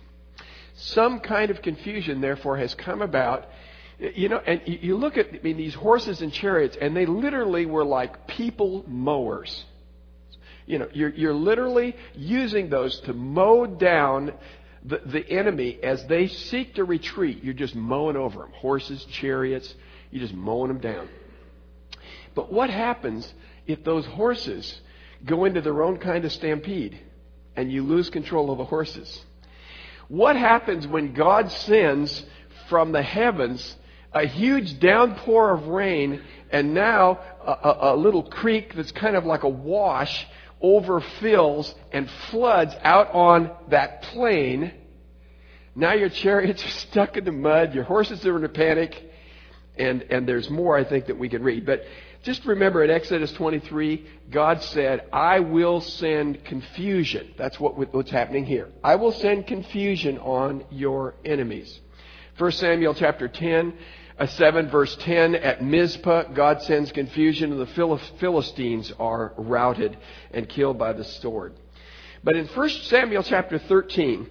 [0.75, 3.47] Some kind of confusion, therefore, has come about.
[4.01, 7.67] You know, and you look at I mean, these horses and chariots, and they literally
[7.67, 9.65] were like people mowers.
[10.65, 14.33] You know, you're, you're literally using those to mow down
[14.85, 17.45] the, the enemy as they seek to retreat.
[17.45, 18.53] You're just mowing over them.
[18.53, 19.75] Horses, chariots,
[20.11, 21.09] you're just mowing them down.
[22.35, 23.35] But what happens
[23.67, 24.81] if those horses
[25.27, 26.99] go into their own kind of stampede
[27.55, 29.25] and you lose control of the horses?
[30.09, 32.25] What happens when God sends
[32.69, 33.77] from the heavens
[34.13, 39.25] a huge downpour of rain and now a, a, a little creek that's kind of
[39.25, 40.27] like a wash
[40.63, 44.73] overfills and floods out on that plain?
[45.75, 49.11] Now your chariots are stuck in the mud, your horses are in a panic,
[49.77, 51.65] and, and there's more I think that we can read.
[51.65, 51.85] But
[52.23, 57.33] just remember in Exodus 23, God said, I will send confusion.
[57.39, 58.69] That's what, what's happening here.
[58.85, 61.81] I will send confusion on your enemies.
[62.37, 63.73] 1 Samuel chapter 10, uh,
[64.27, 69.97] 7 verse 10, at Mizpah, God sends confusion and the Philistines are routed
[70.33, 71.55] and killed by the sword.
[72.23, 74.29] But in 1 Samuel chapter 13,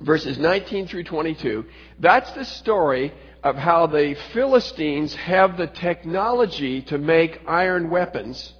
[0.00, 1.66] verses 19 through 22,
[1.98, 3.12] that's the story
[3.42, 8.54] of how the Philistines have the technology to make iron weapons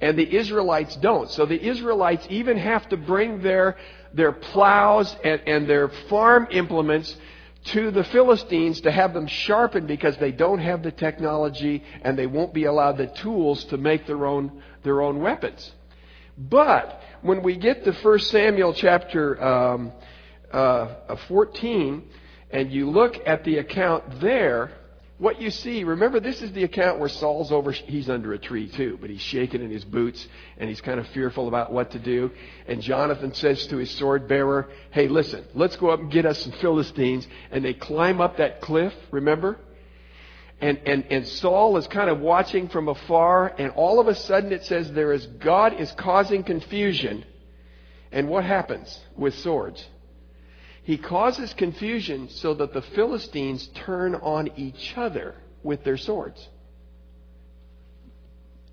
[0.00, 1.30] and the Israelites don't.
[1.30, 3.76] So the Israelites even have to bring their,
[4.14, 7.14] their plows and, and their farm implements
[7.66, 12.26] to the Philistines to have them sharpened because they don't have the technology and they
[12.26, 15.72] won't be allowed the tools to make their own, their own weapons.
[16.38, 19.92] But when we get to 1 Samuel chapter um,
[20.50, 22.02] uh, 14,
[22.50, 24.72] and you look at the account there,
[25.20, 28.68] what you see, remember this is the account where Saul's over, he's under a tree
[28.68, 31.98] too, but he's shaking in his boots and he's kind of fearful about what to
[31.98, 32.30] do.
[32.66, 36.38] And Jonathan says to his sword bearer, hey listen, let's go up and get us
[36.38, 37.28] some Philistines.
[37.50, 39.58] And they climb up that cliff, remember?
[40.58, 44.52] And, and, and Saul is kind of watching from afar and all of a sudden
[44.52, 47.26] it says there is, God is causing confusion.
[48.10, 49.86] And what happens with swords?
[50.90, 56.48] He causes confusion so that the Philistines turn on each other with their swords.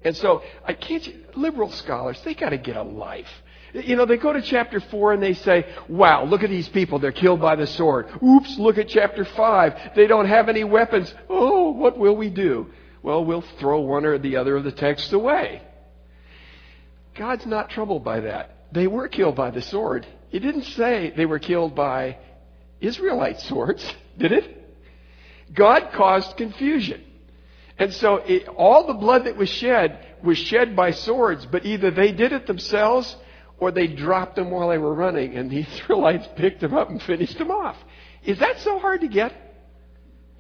[0.01, 3.29] And so, I can't, liberal scholars, they got to get a life.
[3.71, 6.97] You know, they go to chapter 4 and they say, wow, look at these people.
[6.97, 8.07] They're killed by the sword.
[8.23, 9.91] Oops, look at chapter 5.
[9.95, 11.13] They don't have any weapons.
[11.29, 12.65] Oh, what will we do?
[13.03, 15.61] Well, we'll throw one or the other of the texts away.
[17.13, 18.69] God's not troubled by that.
[18.71, 20.07] They were killed by the sword.
[20.31, 22.17] It didn't say they were killed by
[22.81, 23.83] Israelite swords,
[24.17, 24.53] did it?
[25.53, 27.03] God caused confusion.
[27.79, 31.91] And so it, all the blood that was shed was shed by swords, but either
[31.91, 33.15] they did it themselves
[33.59, 37.01] or they dropped them while they were running and the Israelites picked them up and
[37.01, 37.77] finished them off.
[38.23, 39.33] Is that so hard to get?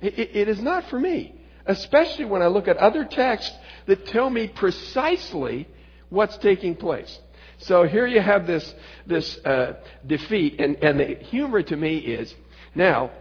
[0.01, 4.05] it, it, it is not for me, especially when I look at other texts that
[4.07, 5.67] tell me precisely
[6.09, 7.19] what's taking place.
[7.59, 8.73] So here you have this,
[9.05, 9.73] this uh,
[10.05, 12.33] defeat, and, and the humor to me is
[12.75, 13.11] now,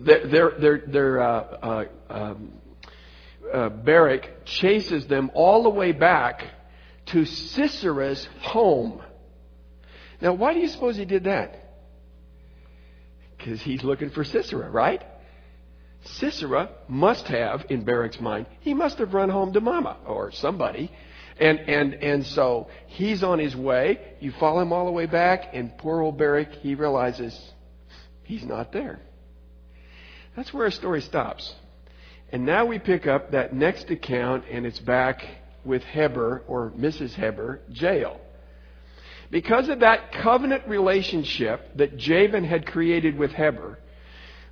[0.00, 2.52] their, their, their, uh, uh, um,
[3.52, 6.44] uh, Barak chases them all the way back
[7.06, 9.02] to Sisera's home.
[10.20, 11.56] Now, why do you suppose he did that?
[13.36, 15.02] Because he's looking for Sisera, right?
[16.04, 20.90] Sisera must have, in Barak's mind, he must have run home to Mama or somebody
[21.38, 24.14] and, and, and so he's on his way.
[24.20, 27.38] You follow him all the way back, and poor old Barak, he realizes
[28.24, 29.00] he's not there.
[30.36, 31.54] That's where our story stops.
[32.32, 35.24] And now we pick up that next account, and it's back
[35.64, 37.10] with Heber, or Mrs.
[37.14, 38.20] Heber, Jael.
[39.30, 43.78] Because of that covenant relationship that Jabin had created with Heber,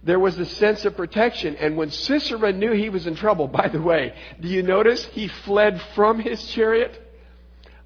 [0.03, 1.57] there was a sense of protection.
[1.57, 5.29] And when Sisera knew he was in trouble, by the way, do you notice he
[5.29, 7.05] fled from his chariot?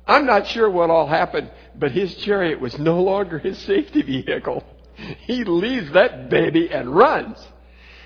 [0.06, 4.64] I'm not sure what all happened, but his chariot was no longer his safety vehicle.
[5.26, 7.38] He leaves that baby and runs.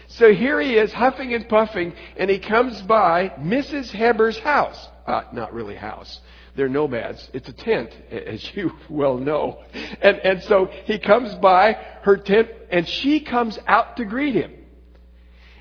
[0.07, 3.90] So here he is, huffing and puffing, and he comes by Mrs.
[3.90, 4.88] Heber's house.
[5.07, 6.21] Uh, not really house.
[6.57, 7.31] They're nomads.
[7.35, 9.62] It's a tent, as you well know.
[10.01, 14.53] And, and so he comes by her tent, and she comes out to greet him.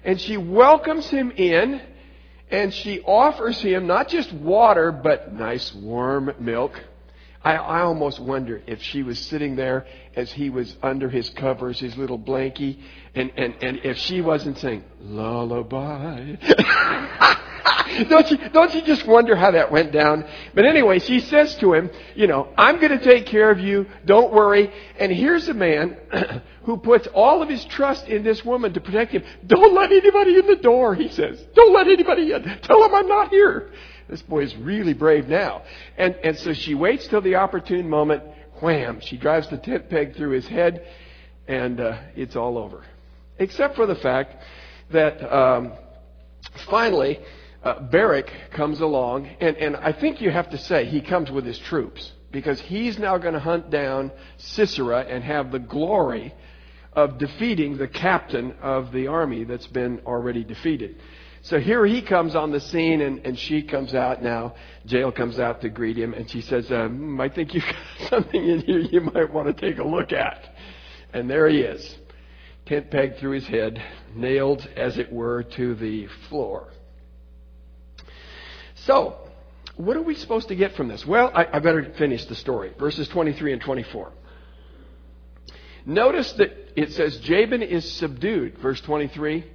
[0.04, 1.82] And she welcomes him in,
[2.50, 6.80] And she offers him not just water, but nice warm milk.
[7.44, 11.80] I, I almost wonder if she was sitting there as he was under his covers,
[11.80, 12.80] his little blankie,
[13.14, 16.36] and, and, and if she wasn't saying, lullaby.
[18.04, 20.26] don't you don't you just wonder how that went down?
[20.54, 23.86] But anyway, she says to him, you know, I'm going to take care of you.
[24.06, 24.72] Don't worry.
[25.00, 25.98] And here's a man
[26.64, 29.24] who puts all of his trust in this woman to protect him.
[29.46, 31.44] Don't let anybody in the door, he says.
[31.56, 32.44] Don't let anybody in.
[32.62, 33.72] Tell him I'm not here.
[34.10, 35.64] This boy is really brave now.
[35.98, 38.24] And and so she waits till the opportune moment.
[38.62, 39.00] Wham!
[39.02, 40.86] She drives the tent peg through his head,
[41.48, 42.84] and uh, it's all over.
[43.38, 44.42] Except for the fact
[44.92, 45.74] that um,
[46.70, 47.20] finally
[47.66, 51.46] uh, Barak comes along, and, and I think you have to say he comes with
[51.46, 56.34] his troops because he's now going to hunt down Sisera and have the glory
[56.94, 61.02] of defeating the captain of the army that's been already defeated.
[61.42, 64.54] So here he comes on the scene, and, and she comes out now.
[64.86, 67.76] Jael comes out to greet him, and she says, um, I think you've got
[68.10, 70.56] something in here you might want to take a look at.
[71.14, 71.98] And there he is,
[72.68, 73.82] tent peg through his head,
[74.16, 76.70] nailed, as it were, to the floor.
[78.86, 79.18] So,
[79.78, 81.06] what are we supposed to get from this?
[81.06, 82.72] Well, I, I better finish the story.
[82.80, 84.12] Verses 23 and 24.
[85.86, 89.46] Notice that it says Jabin is subdued, verse 23.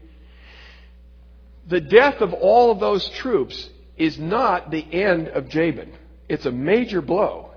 [1.69, 5.93] The death of all of those troops is not the end of Jabin.
[6.29, 7.51] It's a major blow.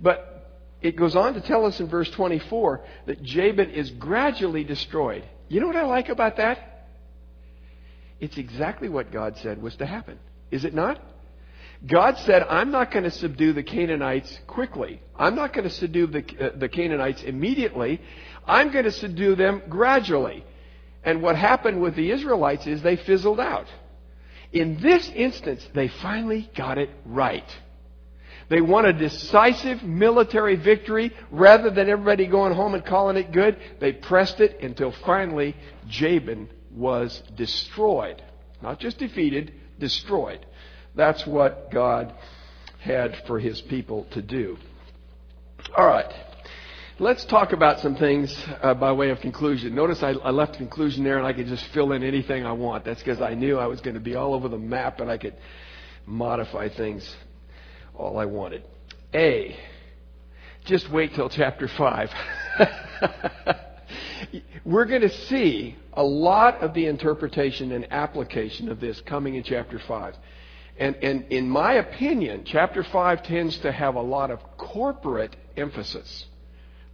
[0.00, 0.48] But
[0.82, 5.24] it goes on to tell us in verse 24 that Jabin is gradually destroyed.
[5.48, 6.86] You know what I like about that?
[8.18, 10.18] It's exactly what God said was to happen.
[10.50, 11.00] Is it not?
[11.86, 15.00] God said, I'm not going to subdue the Canaanites quickly.
[15.16, 18.00] I'm not going to subdue the, uh, the Canaanites immediately.
[18.46, 20.44] I'm going to subdue them gradually.
[21.02, 23.66] And what happened with the Israelites is they fizzled out.
[24.52, 27.48] In this instance, they finally got it right.
[28.50, 33.56] They won a decisive military victory rather than everybody going home and calling it good.
[33.78, 35.56] They pressed it until finally
[35.88, 38.22] Jabin was destroyed.
[38.60, 40.46] Not just defeated, destroyed.
[40.94, 42.14] That's what God
[42.80, 44.56] had for his people to do.
[45.76, 46.12] All right.
[46.98, 49.74] Let's talk about some things uh, by way of conclusion.
[49.74, 52.84] Notice I, I left conclusion there and I could just fill in anything I want.
[52.84, 55.16] That's because I knew I was going to be all over the map and I
[55.16, 55.34] could
[56.04, 57.16] modify things
[57.94, 58.64] all I wanted.
[59.14, 59.56] A.
[60.66, 62.10] Just wait till chapter 5.
[64.64, 69.42] We're going to see a lot of the interpretation and application of this coming in
[69.42, 70.14] chapter 5.
[70.78, 76.26] And, and in my opinion, chapter 5 tends to have a lot of corporate emphasis.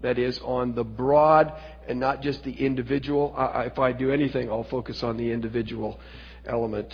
[0.02, 1.52] That is, on the broad
[1.88, 3.34] and not just the individual.
[3.36, 5.98] I, if I do anything, I'll focus on the individual
[6.44, 6.92] element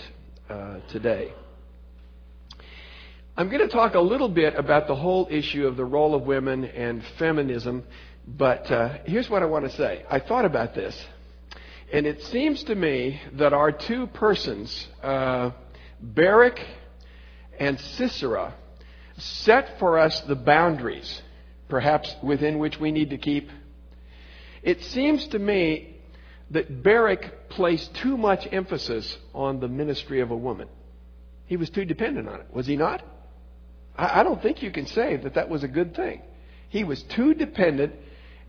[0.49, 1.33] uh, today.
[3.35, 6.21] I'm going to talk a little bit about the whole issue of the role of
[6.21, 7.83] women and feminism,
[8.27, 10.05] but uh, here's what I want to say.
[10.09, 10.99] I thought about this,
[11.91, 15.51] and it seems to me that our two persons, uh,
[16.01, 16.59] Barak
[17.59, 18.53] and Sisera,
[19.17, 21.21] set for us the boundaries,
[21.69, 23.49] perhaps within which we need to keep.
[24.61, 25.97] It seems to me
[26.51, 30.67] that Barak placed too much emphasis on the ministry of a woman.
[31.45, 33.03] He was too dependent on it, was he not?
[33.95, 36.21] I, don't think you can say that that was a good thing.
[36.69, 37.93] He was too dependent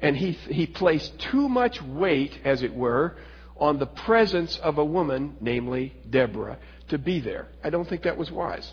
[0.04, 3.16] and he, he placed too much weight, as it were,
[3.56, 7.48] on the presence of a woman, namely Deborah, to be there.
[7.62, 8.70] I don't think that was wise.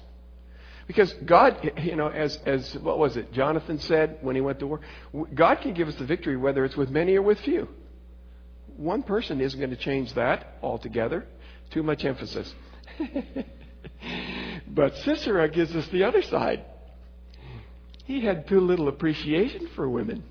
[0.87, 4.67] Because God, you know, as, as what was it, Jonathan said when he went to
[4.67, 4.81] war,
[5.33, 7.69] God can give us the victory whether it's with many or with few.
[8.75, 11.25] One person isn't going to change that altogether.
[11.69, 12.53] Too much emphasis.
[14.67, 16.65] but Sisera gives us the other side.
[18.03, 20.25] He had too little appreciation for women.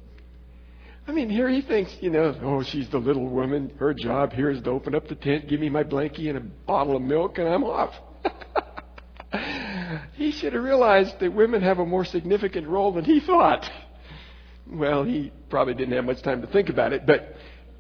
[1.07, 3.73] I mean, here he thinks, you know, oh, she's the little woman.
[3.79, 6.41] Her job here is to open up the tent, give me my blankie and a
[6.41, 7.95] bottle of milk, and I'm off.
[10.15, 13.69] he should have realized that women have a more significant role than he thought.
[14.67, 17.35] Well, he probably didn't have much time to think about it, but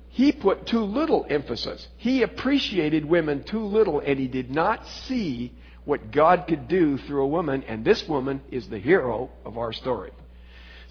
[0.09, 1.87] he put too little emphasis.
[1.98, 5.52] He appreciated women too little, and he did not see
[5.85, 9.73] what God could do through a woman, and this woman is the hero of our
[9.73, 10.10] story.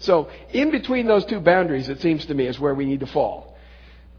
[0.00, 3.06] So, in between those two boundaries, it seems to me, is where we need to
[3.06, 3.56] fall.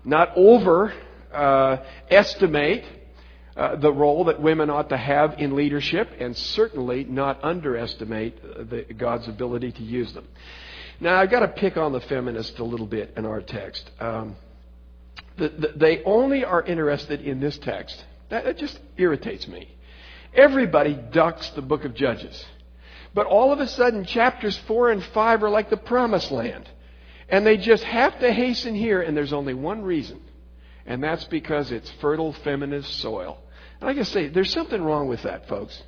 [0.06, 0.94] Not over
[1.34, 1.78] uh,
[3.56, 8.94] uh, the role that women ought to have in leadership, and certainly not underestimate the,
[8.94, 10.28] God's ability to use them.
[11.00, 13.90] Now, I've got to pick on the feminists a little bit in our text.
[14.00, 14.36] Um,
[15.38, 18.06] the, the, they only are interested in this text.
[18.30, 19.68] That, that just irritates me.
[20.34, 22.46] Everybody ducks the book of Judges.
[23.14, 26.70] But all of a sudden, chapters 4 and 5 are like the promised land.
[27.28, 30.22] And they just have to hasten here, and there's only one reason.
[30.86, 33.38] And that's because it's fertile feminist soil.
[33.80, 35.82] And I gotta say, there's something wrong with that, folks.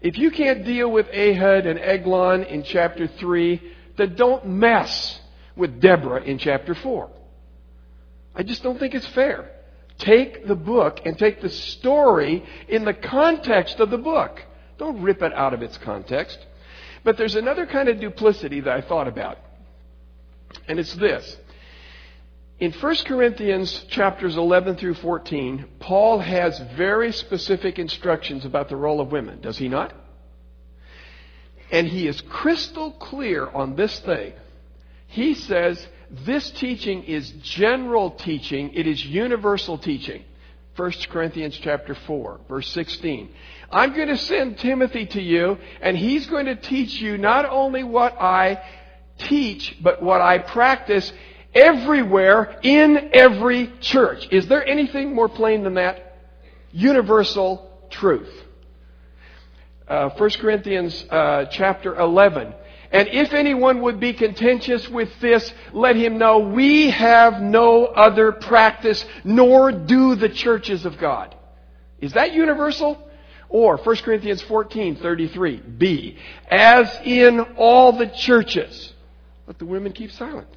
[0.00, 3.62] If you can't deal with Ehud and Eglon in chapter 3,
[3.96, 5.20] then don't mess
[5.56, 7.10] with Deborah in chapter 4.
[8.34, 9.50] I just don't think it's fair.
[9.98, 14.42] Take the book and take the story in the context of the book.
[14.78, 16.38] Don't rip it out of its context.
[17.04, 19.38] But there's another kind of duplicity that I thought about.
[20.68, 21.36] And it's this.
[22.60, 29.00] In 1 Corinthians chapters 11 through 14, Paul has very specific instructions about the role
[29.00, 29.92] of women, does he not?
[31.72, 34.34] And he is crystal clear on this thing.
[35.08, 40.22] He says this teaching is general teaching, it is universal teaching.
[40.76, 43.28] 1 Corinthians chapter 4, verse 16.
[43.72, 47.82] I'm going to send Timothy to you, and he's going to teach you not only
[47.82, 48.62] what I
[49.16, 51.10] teach, but what I practice
[51.54, 54.28] everywhere in every church.
[54.30, 56.18] Is there anything more plain than that?
[56.72, 58.30] Universal truth.
[59.88, 62.54] Uh, 1 Corinthians uh, chapter 11.
[62.90, 68.32] And if anyone would be contentious with this, let him know we have no other
[68.32, 71.34] practice, nor do the churches of God.
[72.00, 73.08] Is that universal?
[73.52, 76.16] Or 1 Corinthians 14, 33, B.
[76.50, 78.94] As in all the churches.
[79.46, 80.48] Let the women keep silent.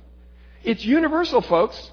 [0.63, 1.91] It's universal, folks.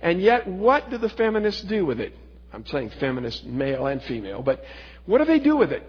[0.00, 2.16] And yet, what do the feminists do with it?
[2.54, 4.64] I'm saying feminist, male and female, but
[5.04, 5.86] what do they do with it?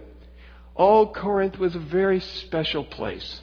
[0.76, 3.40] Oh, Corinth was a very special place.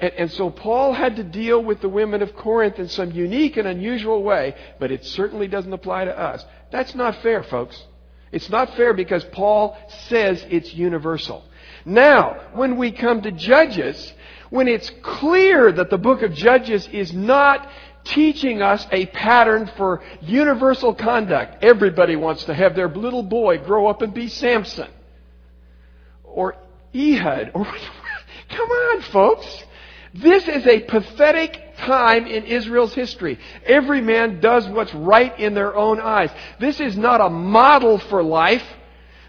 [0.00, 3.56] And, and, so Paul had to deal with the women of Corinth in some unique
[3.56, 6.44] and unusual way, but it certainly doesn't apply to us.
[6.70, 7.84] That's not fair, folks.
[8.32, 9.76] It's not fair because Paul
[10.08, 11.44] says it's universal.
[11.84, 14.12] Now, when we come to Judges,
[14.50, 17.68] when it's clear that the book of Judges is not
[18.04, 23.88] teaching us a pattern for universal conduct, everybody wants to have their little boy grow
[23.88, 24.88] up and be Samson
[26.24, 26.56] or
[26.94, 27.64] Ehud or
[28.48, 29.64] come on, folks.
[30.12, 33.38] This is a pathetic time in Israel's history.
[33.64, 36.30] Every man does what's right in their own eyes.
[36.58, 38.64] This is not a model for life.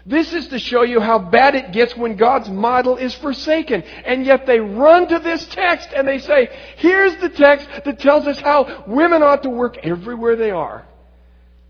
[0.04, 3.82] This is to show you how bad it gets when God's model is forsaken.
[3.82, 8.26] And yet they run to this text and they say, here's the text that tells
[8.26, 10.84] us how women ought to work everywhere they are.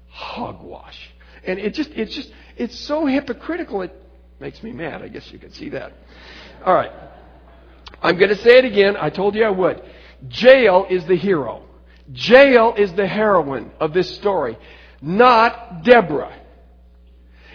[0.08, 1.10] Hogwash.
[1.44, 3.94] And it just, it's just, it's so hypocritical it
[4.40, 5.02] makes me mad.
[5.02, 5.92] I guess you can see that.
[6.64, 6.92] All right.
[8.03, 8.96] I'm going to say it again.
[8.98, 9.82] I told you I would.
[10.28, 11.62] Jael is the hero.
[12.12, 14.59] Jael is the heroine of this story,
[15.00, 16.38] not Deborah.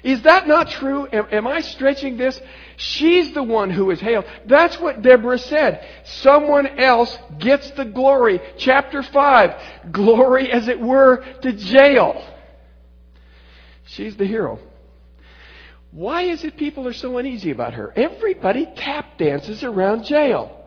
[0.03, 1.07] Is that not true?
[1.07, 2.39] Am, am, I stretching this?
[2.77, 4.25] She's the one who is hailed.
[4.45, 5.85] That's what Deborah said.
[6.05, 8.39] Someone else gets the glory.
[8.57, 9.91] Chapter 5.
[9.91, 12.23] Glory, as it were, to Jael.
[13.85, 14.59] She's the hero.
[15.97, 17.91] Why is it people are so uneasy about her?
[17.95, 20.63] Everybody tap dances around Jael.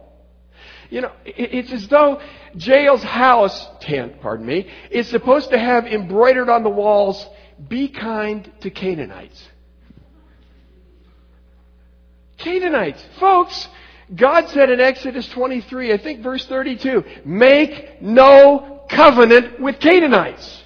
[0.91, 2.21] You know, it's as though
[2.57, 7.25] Jael's house, tent, pardon me, is supposed to have embroidered on the walls,
[7.69, 9.41] be kind to Canaanites.
[12.39, 13.01] Canaanites.
[13.21, 13.69] Folks,
[14.13, 20.65] God said in Exodus 23, I think verse 32, make no covenant with Canaanites.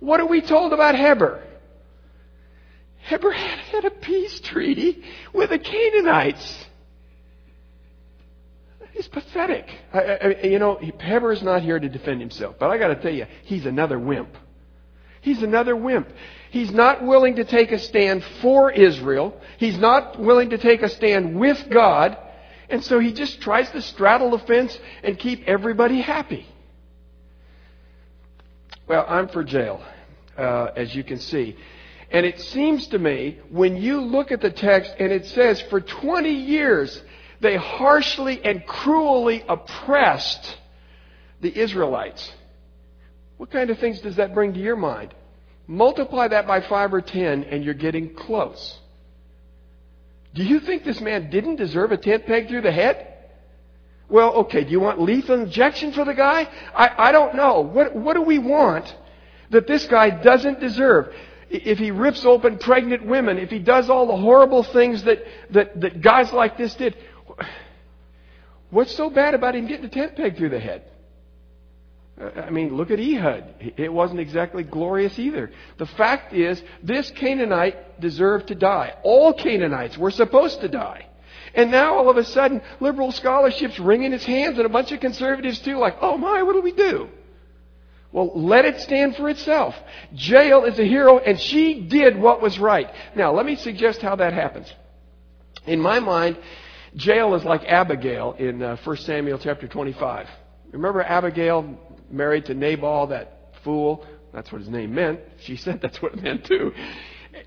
[0.00, 1.44] What are we told about Heber?
[3.08, 5.02] Heber had a peace treaty
[5.32, 6.64] with the Canaanites.
[8.94, 9.68] It's pathetic.
[9.92, 12.96] I, I, you know, Heber is not here to defend himself, but I got to
[12.96, 14.36] tell you, he's another wimp.
[15.20, 16.08] He's another wimp.
[16.50, 19.38] He's not willing to take a stand for Israel.
[19.58, 22.16] He's not willing to take a stand with God.
[22.70, 26.46] And so he just tries to straddle the fence and keep everybody happy.
[28.86, 29.84] Well, I'm for Jael,
[30.38, 31.56] uh, as you can see.
[32.14, 35.80] And it seems to me, when you look at the text and it says, for
[35.80, 37.02] 20 years,
[37.40, 40.56] they harshly and cruelly oppressed
[41.40, 42.32] the Israelites.
[43.36, 45.12] What kind of things does that bring to your mind?
[45.66, 48.78] Multiply that by 5 or 10, and you're getting close.
[50.34, 53.08] Do you think this man didn't deserve a tent peg through the head?
[54.08, 56.48] Well, okay, do you want lethal injection for the guy?
[56.76, 57.62] I, I don't know.
[57.62, 58.94] What, what do we want
[59.50, 61.12] that this guy doesn't deserve?
[61.54, 65.80] If he rips open pregnant women, if he does all the horrible things that, that,
[65.80, 66.96] that guys like this did,
[68.70, 70.84] what's so bad about him getting a tent peg through the head?
[72.20, 73.74] Uh, I mean, look at Ehud.
[73.76, 75.50] It wasn't exactly glorious either.
[75.78, 78.94] The fact is, this Canaanite deserved to die.
[79.02, 81.06] All Canaanites were supposed to die.
[81.54, 85.00] And now all of a sudden, liberal scholarship's wringing its hands and a bunch of
[85.00, 87.08] conservatives too, like, oh my, what do we do?
[88.14, 89.74] Well, let it stand for itself.
[90.12, 92.88] Jael is a hero and she did what was right.
[93.16, 94.72] Now, let me suggest how that happens.
[95.66, 96.38] In my mind,
[96.94, 100.28] Jael is like Abigail in uh, 1 Samuel chapter 25.
[100.70, 101.76] Remember Abigail
[102.08, 104.06] married to Nabal, that fool?
[104.32, 105.18] That's what his name meant.
[105.40, 106.72] She said that's what it meant too.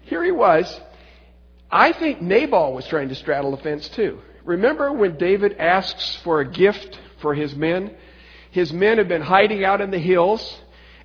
[0.01, 0.81] Here he was.
[1.71, 4.19] I think Nabal was trying to straddle the fence too.
[4.43, 7.95] Remember when David asks for a gift for his men?
[8.57, 10.59] His men have been hiding out in the hills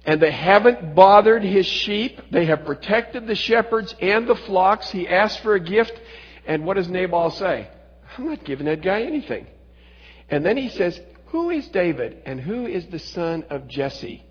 [0.06, 2.18] and they haven't bothered his sheep.
[2.30, 4.90] They have protected the shepherds and the flocks.
[4.90, 5.92] He asks for a gift.
[6.46, 7.68] And what does Nabal say?
[8.16, 9.46] I'm not giving that guy anything.
[10.30, 14.24] And then he says, Who is David and who is the son of Jesse?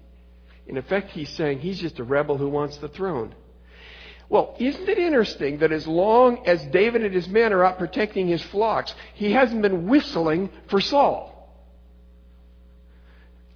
[0.65, 3.35] In effect, he's saying he's just a rebel who wants the throne.
[4.29, 8.27] Well, isn't it interesting that as long as David and his men are out protecting
[8.27, 11.30] his flocks, he hasn't been whistling for Saul?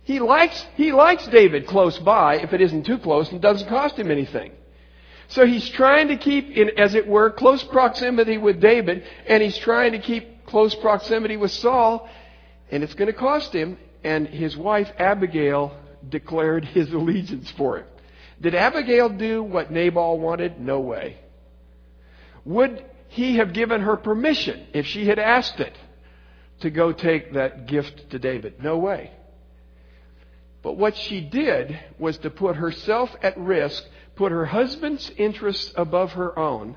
[0.06, 3.98] He likes, he likes David close by if it isn't too close and doesn't cost
[3.98, 4.52] him anything.
[5.30, 9.58] So he's trying to keep, in, as it were, close proximity with David, and he's
[9.58, 12.08] trying to keep close proximity with Saul,
[12.70, 13.80] and it's going to cost him.
[14.04, 15.76] And his wife Abigail
[16.08, 17.86] declared his allegiance for him.
[18.40, 20.60] Did Abigail do what Nabal wanted?
[20.60, 21.18] No way.
[22.44, 25.76] Would he have given her permission if she had asked it
[26.60, 28.62] to go take that gift to David?
[28.64, 29.10] No way.
[30.66, 33.86] But what she did was to put herself at risk
[34.16, 36.76] put her husband's interests above her own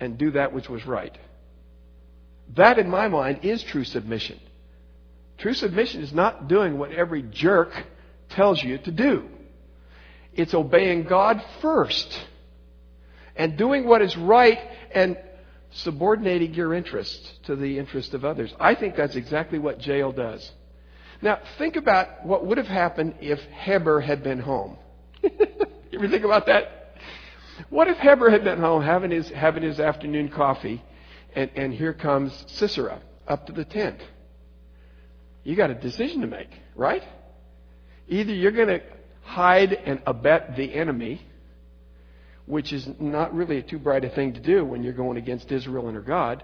[0.00, 1.16] and do that which was right.
[2.56, 4.40] That, in my mind, is true submission.
[5.38, 7.70] True submission is not doing what every jerk
[8.30, 9.28] tells you to do.
[10.32, 12.26] It's obeying God first
[13.36, 14.58] and doing what is right
[14.92, 15.16] and
[15.70, 18.52] subordinating your interests to the interests of others.
[18.58, 20.50] I think that's exactly what Jael does.
[21.22, 24.76] Now, think about what would have happened if Heber had been home.
[25.92, 26.94] You ever think about that?
[27.68, 30.82] What if Heber had been home having his, having his afternoon coffee,
[31.36, 33.98] and, and here comes Sisera up to the tent?
[35.44, 37.02] You got a decision to make, right?
[38.08, 38.80] Either you're going to
[39.20, 41.20] hide and abet the enemy,
[42.46, 45.52] which is not really a too bright a thing to do when you're going against
[45.52, 46.42] Israel and her God,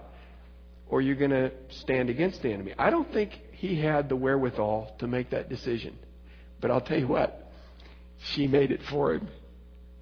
[0.90, 2.74] or you're going to stand against the enemy.
[2.78, 5.98] I don't think he had the wherewithal to make that decision.
[6.60, 7.50] But I'll tell you what,
[8.18, 9.28] she made it for him.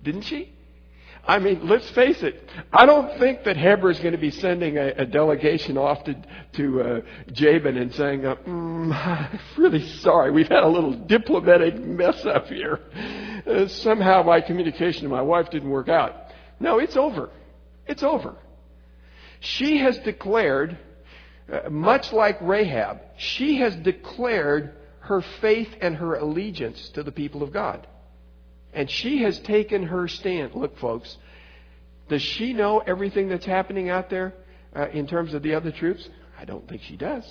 [0.03, 0.53] Didn't she?
[1.27, 2.49] I mean, let's face it.
[2.71, 6.15] I don't think that Heber is going to be sending a, a delegation off to,
[6.53, 7.01] to uh,
[7.33, 10.31] Jabin and saying, uh, mm, I'm really sorry.
[10.31, 12.79] We've had a little diplomatic mess up here.
[13.47, 16.15] Uh, somehow my communication to my wife didn't work out.
[16.61, 17.31] No, it's over.
[17.87, 18.37] It's over.
[19.41, 20.79] She has declared,
[21.51, 27.43] uh, much like Rahab, she has declared her faith and her allegiance to the people
[27.43, 27.87] of God.
[28.73, 30.55] And she has taken her stand.
[30.55, 31.17] Look, folks,
[32.09, 34.35] does she know everything that's happening out there
[34.75, 36.09] uh, in terms of the other troops?
[36.39, 37.25] I don't think she does.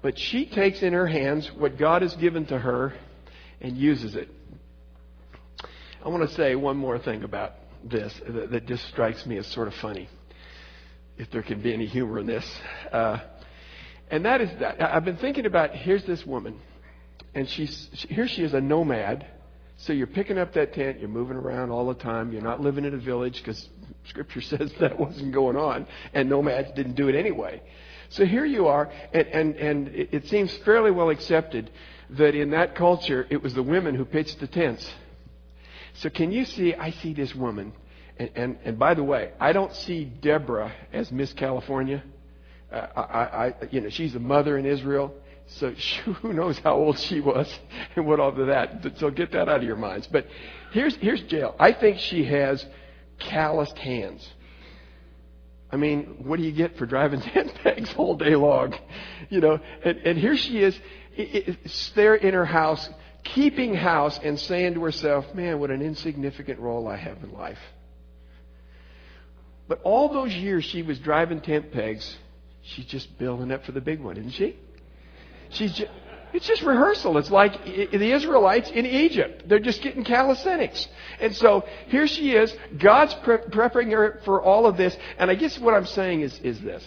[0.00, 2.94] But she takes in her hands what God has given to her
[3.60, 4.28] and uses it.
[6.04, 7.52] I want to say one more thing about
[7.84, 10.08] this that, that just strikes me as sort of funny,
[11.16, 12.44] if there can be any humor in this.
[12.90, 13.18] Uh,
[14.10, 16.58] and that is that I've been thinking about here's this woman,
[17.34, 19.26] and she's here she is a nomad
[19.82, 22.84] so you're picking up that tent, you're moving around all the time, you're not living
[22.84, 23.68] in a village because
[24.04, 27.60] Scripture says that wasn't going on, and nomads didn't do it anyway.
[28.10, 31.70] So here you are, and, and, and it seems fairly well accepted
[32.10, 34.88] that in that culture it was the women who pitched the tents.
[35.94, 37.72] So can you see, I see this woman,
[38.18, 42.04] and, and, and by the way, I don't see Deborah as Miss California.
[42.72, 45.14] I, I, you know, she's a mother in Israel.
[45.46, 45.70] So
[46.22, 47.52] who knows how old she was
[47.96, 48.84] and what all of that.
[48.98, 50.06] So get that out of your minds.
[50.06, 50.26] But
[50.72, 51.54] here's here's Jael.
[51.58, 52.64] I think she has
[53.18, 54.26] calloused hands.
[55.70, 58.74] I mean, what do you get for driving tent pegs all day long?
[59.30, 60.78] You know, and, and here she is,
[61.94, 62.88] there in her house,
[63.24, 67.58] keeping house and saying to herself, man, what an insignificant role I have in life.
[69.66, 72.18] But all those years she was driving tent pegs,
[72.62, 74.56] she's just building up for the big one, isn't she?
[75.50, 75.90] She's just,
[76.32, 77.18] it's just rehearsal.
[77.18, 79.48] It's like the Israelites in Egypt.
[79.48, 80.88] They're just getting calisthenics.
[81.20, 82.54] And so here she is.
[82.78, 84.96] God's pre- preparing her for all of this.
[85.18, 86.82] And I guess what I'm saying is, is this.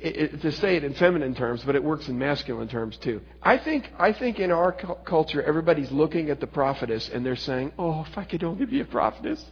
[0.00, 3.22] it, to say it in feminine terms, but it works in masculine terms too.
[3.42, 7.36] I think, I think in our cu- culture, everybody's looking at the prophetess and they're
[7.36, 9.42] saying, oh, if I could only be a prophetess.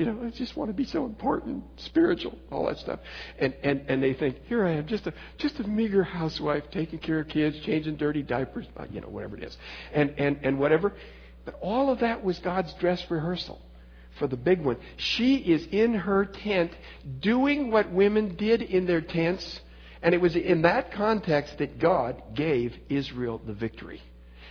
[0.00, 3.00] You know, I just want to be so important, spiritual, all that stuff.
[3.38, 7.00] And, and, and they think, here I am, just a, just a meager housewife, taking
[7.00, 9.54] care of kids, changing dirty diapers, you know, whatever it is.
[9.92, 10.94] And, and, and whatever.
[11.44, 13.60] But all of that was God's dress rehearsal
[14.18, 14.78] for the big one.
[14.96, 16.72] She is in her tent
[17.20, 19.60] doing what women did in their tents.
[20.00, 24.00] And it was in that context that God gave Israel the victory.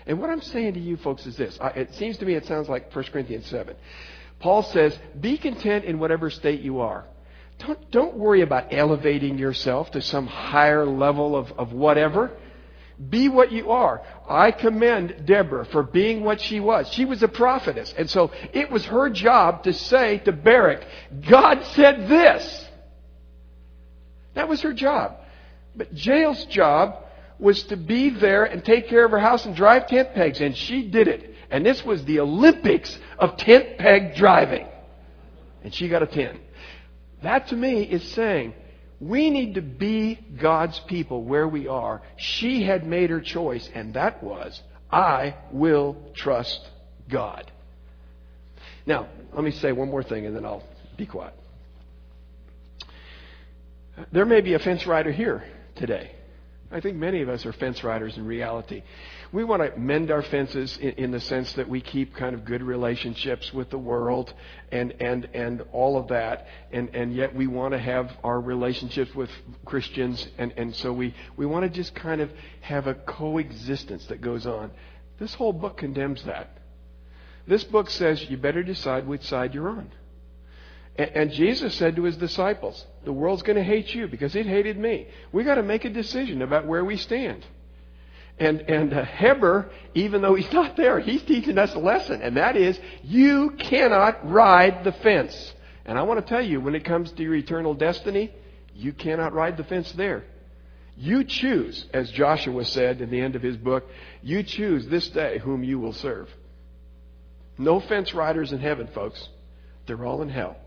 [0.05, 1.57] And what I'm saying to you folks is this.
[1.75, 3.75] It seems to me it sounds like 1 Corinthians 7.
[4.39, 7.05] Paul says, be content in whatever state you are.
[7.59, 12.31] Don't, don't worry about elevating yourself to some higher level of, of whatever.
[13.09, 14.01] Be what you are.
[14.27, 16.89] I commend Deborah for being what she was.
[16.89, 17.93] She was a prophetess.
[17.97, 20.85] And so it was her job to say to Barak,
[21.27, 22.69] God said this.
[24.33, 25.15] That was her job.
[25.75, 27.03] But Jael's job
[27.39, 30.41] was to be there and take care of her house and drive tent pegs.
[30.41, 31.28] And she did it.
[31.51, 34.67] And this was the Olympics of tent peg driving.
[35.63, 36.39] And she got a 10.
[37.23, 38.53] That to me is saying,
[38.99, 42.01] we need to be God's people where we are.
[42.17, 46.69] She had made her choice, and that was, I will trust
[47.09, 47.51] God.
[48.85, 50.63] Now, let me say one more thing and then I'll
[50.97, 51.33] be quiet.
[54.11, 55.43] There may be a fence rider here
[55.75, 56.11] today.
[56.71, 58.83] I think many of us are fence riders in reality.
[59.31, 62.45] We want to mend our fences in, in, the sense that we keep kind of
[62.45, 64.33] good relationships with the world
[64.71, 66.47] and, and, and all of that.
[66.71, 69.29] And, and yet we want to have our relationships with
[69.65, 70.27] Christians.
[70.39, 74.47] And, and so we, we want to just kind of have a coexistence that goes
[74.47, 74.71] on.
[75.19, 76.57] This whole book condemns that.
[77.45, 79.91] This book says you better decide which side you're on.
[80.97, 84.77] And Jesus said to his disciples, The world's going to hate you because it hated
[84.77, 85.07] me.
[85.31, 87.45] We've got to make a decision about where we stand.
[88.39, 92.37] And, and uh, Heber, even though he's not there, he's teaching us a lesson, and
[92.37, 95.53] that is you cannot ride the fence.
[95.85, 98.31] And I want to tell you, when it comes to your eternal destiny,
[98.73, 100.23] you cannot ride the fence there.
[100.95, 103.85] You choose, as Joshua said in the end of his book,
[104.21, 106.29] you choose this day whom you will serve.
[107.57, 109.27] No fence riders in heaven, folks.
[109.85, 110.57] They're all in hell.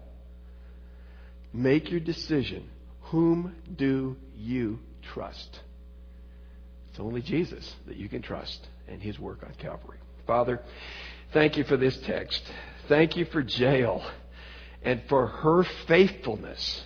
[1.52, 2.68] Make your decision.
[3.04, 5.60] Whom do you trust?
[6.92, 9.96] It's only Jesus that you can trust and his work on Calvary.
[10.26, 10.60] Father,
[11.32, 12.42] thank you for this text.
[12.86, 14.04] Thank you for Jael
[14.82, 16.82] and for her faithfulness.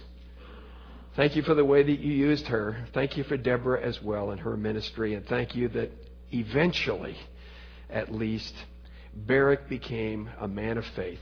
[1.16, 2.86] Thank you for the way that you used her.
[2.94, 5.14] Thank you for Deborah as well and her ministry.
[5.14, 5.90] And thank you that
[6.32, 7.16] eventually,
[7.90, 8.54] at least,
[9.12, 11.18] Barak became a man of faith.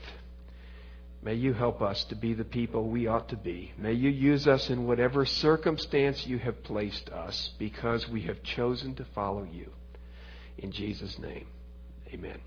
[1.25, 3.73] May you help us to be the people we ought to be.
[3.79, 8.93] May you use us in whatever circumstance you have placed us because we have chosen
[8.93, 9.71] to follow you.
[10.59, 11.47] In Jesus' name,
[12.13, 12.39] amen.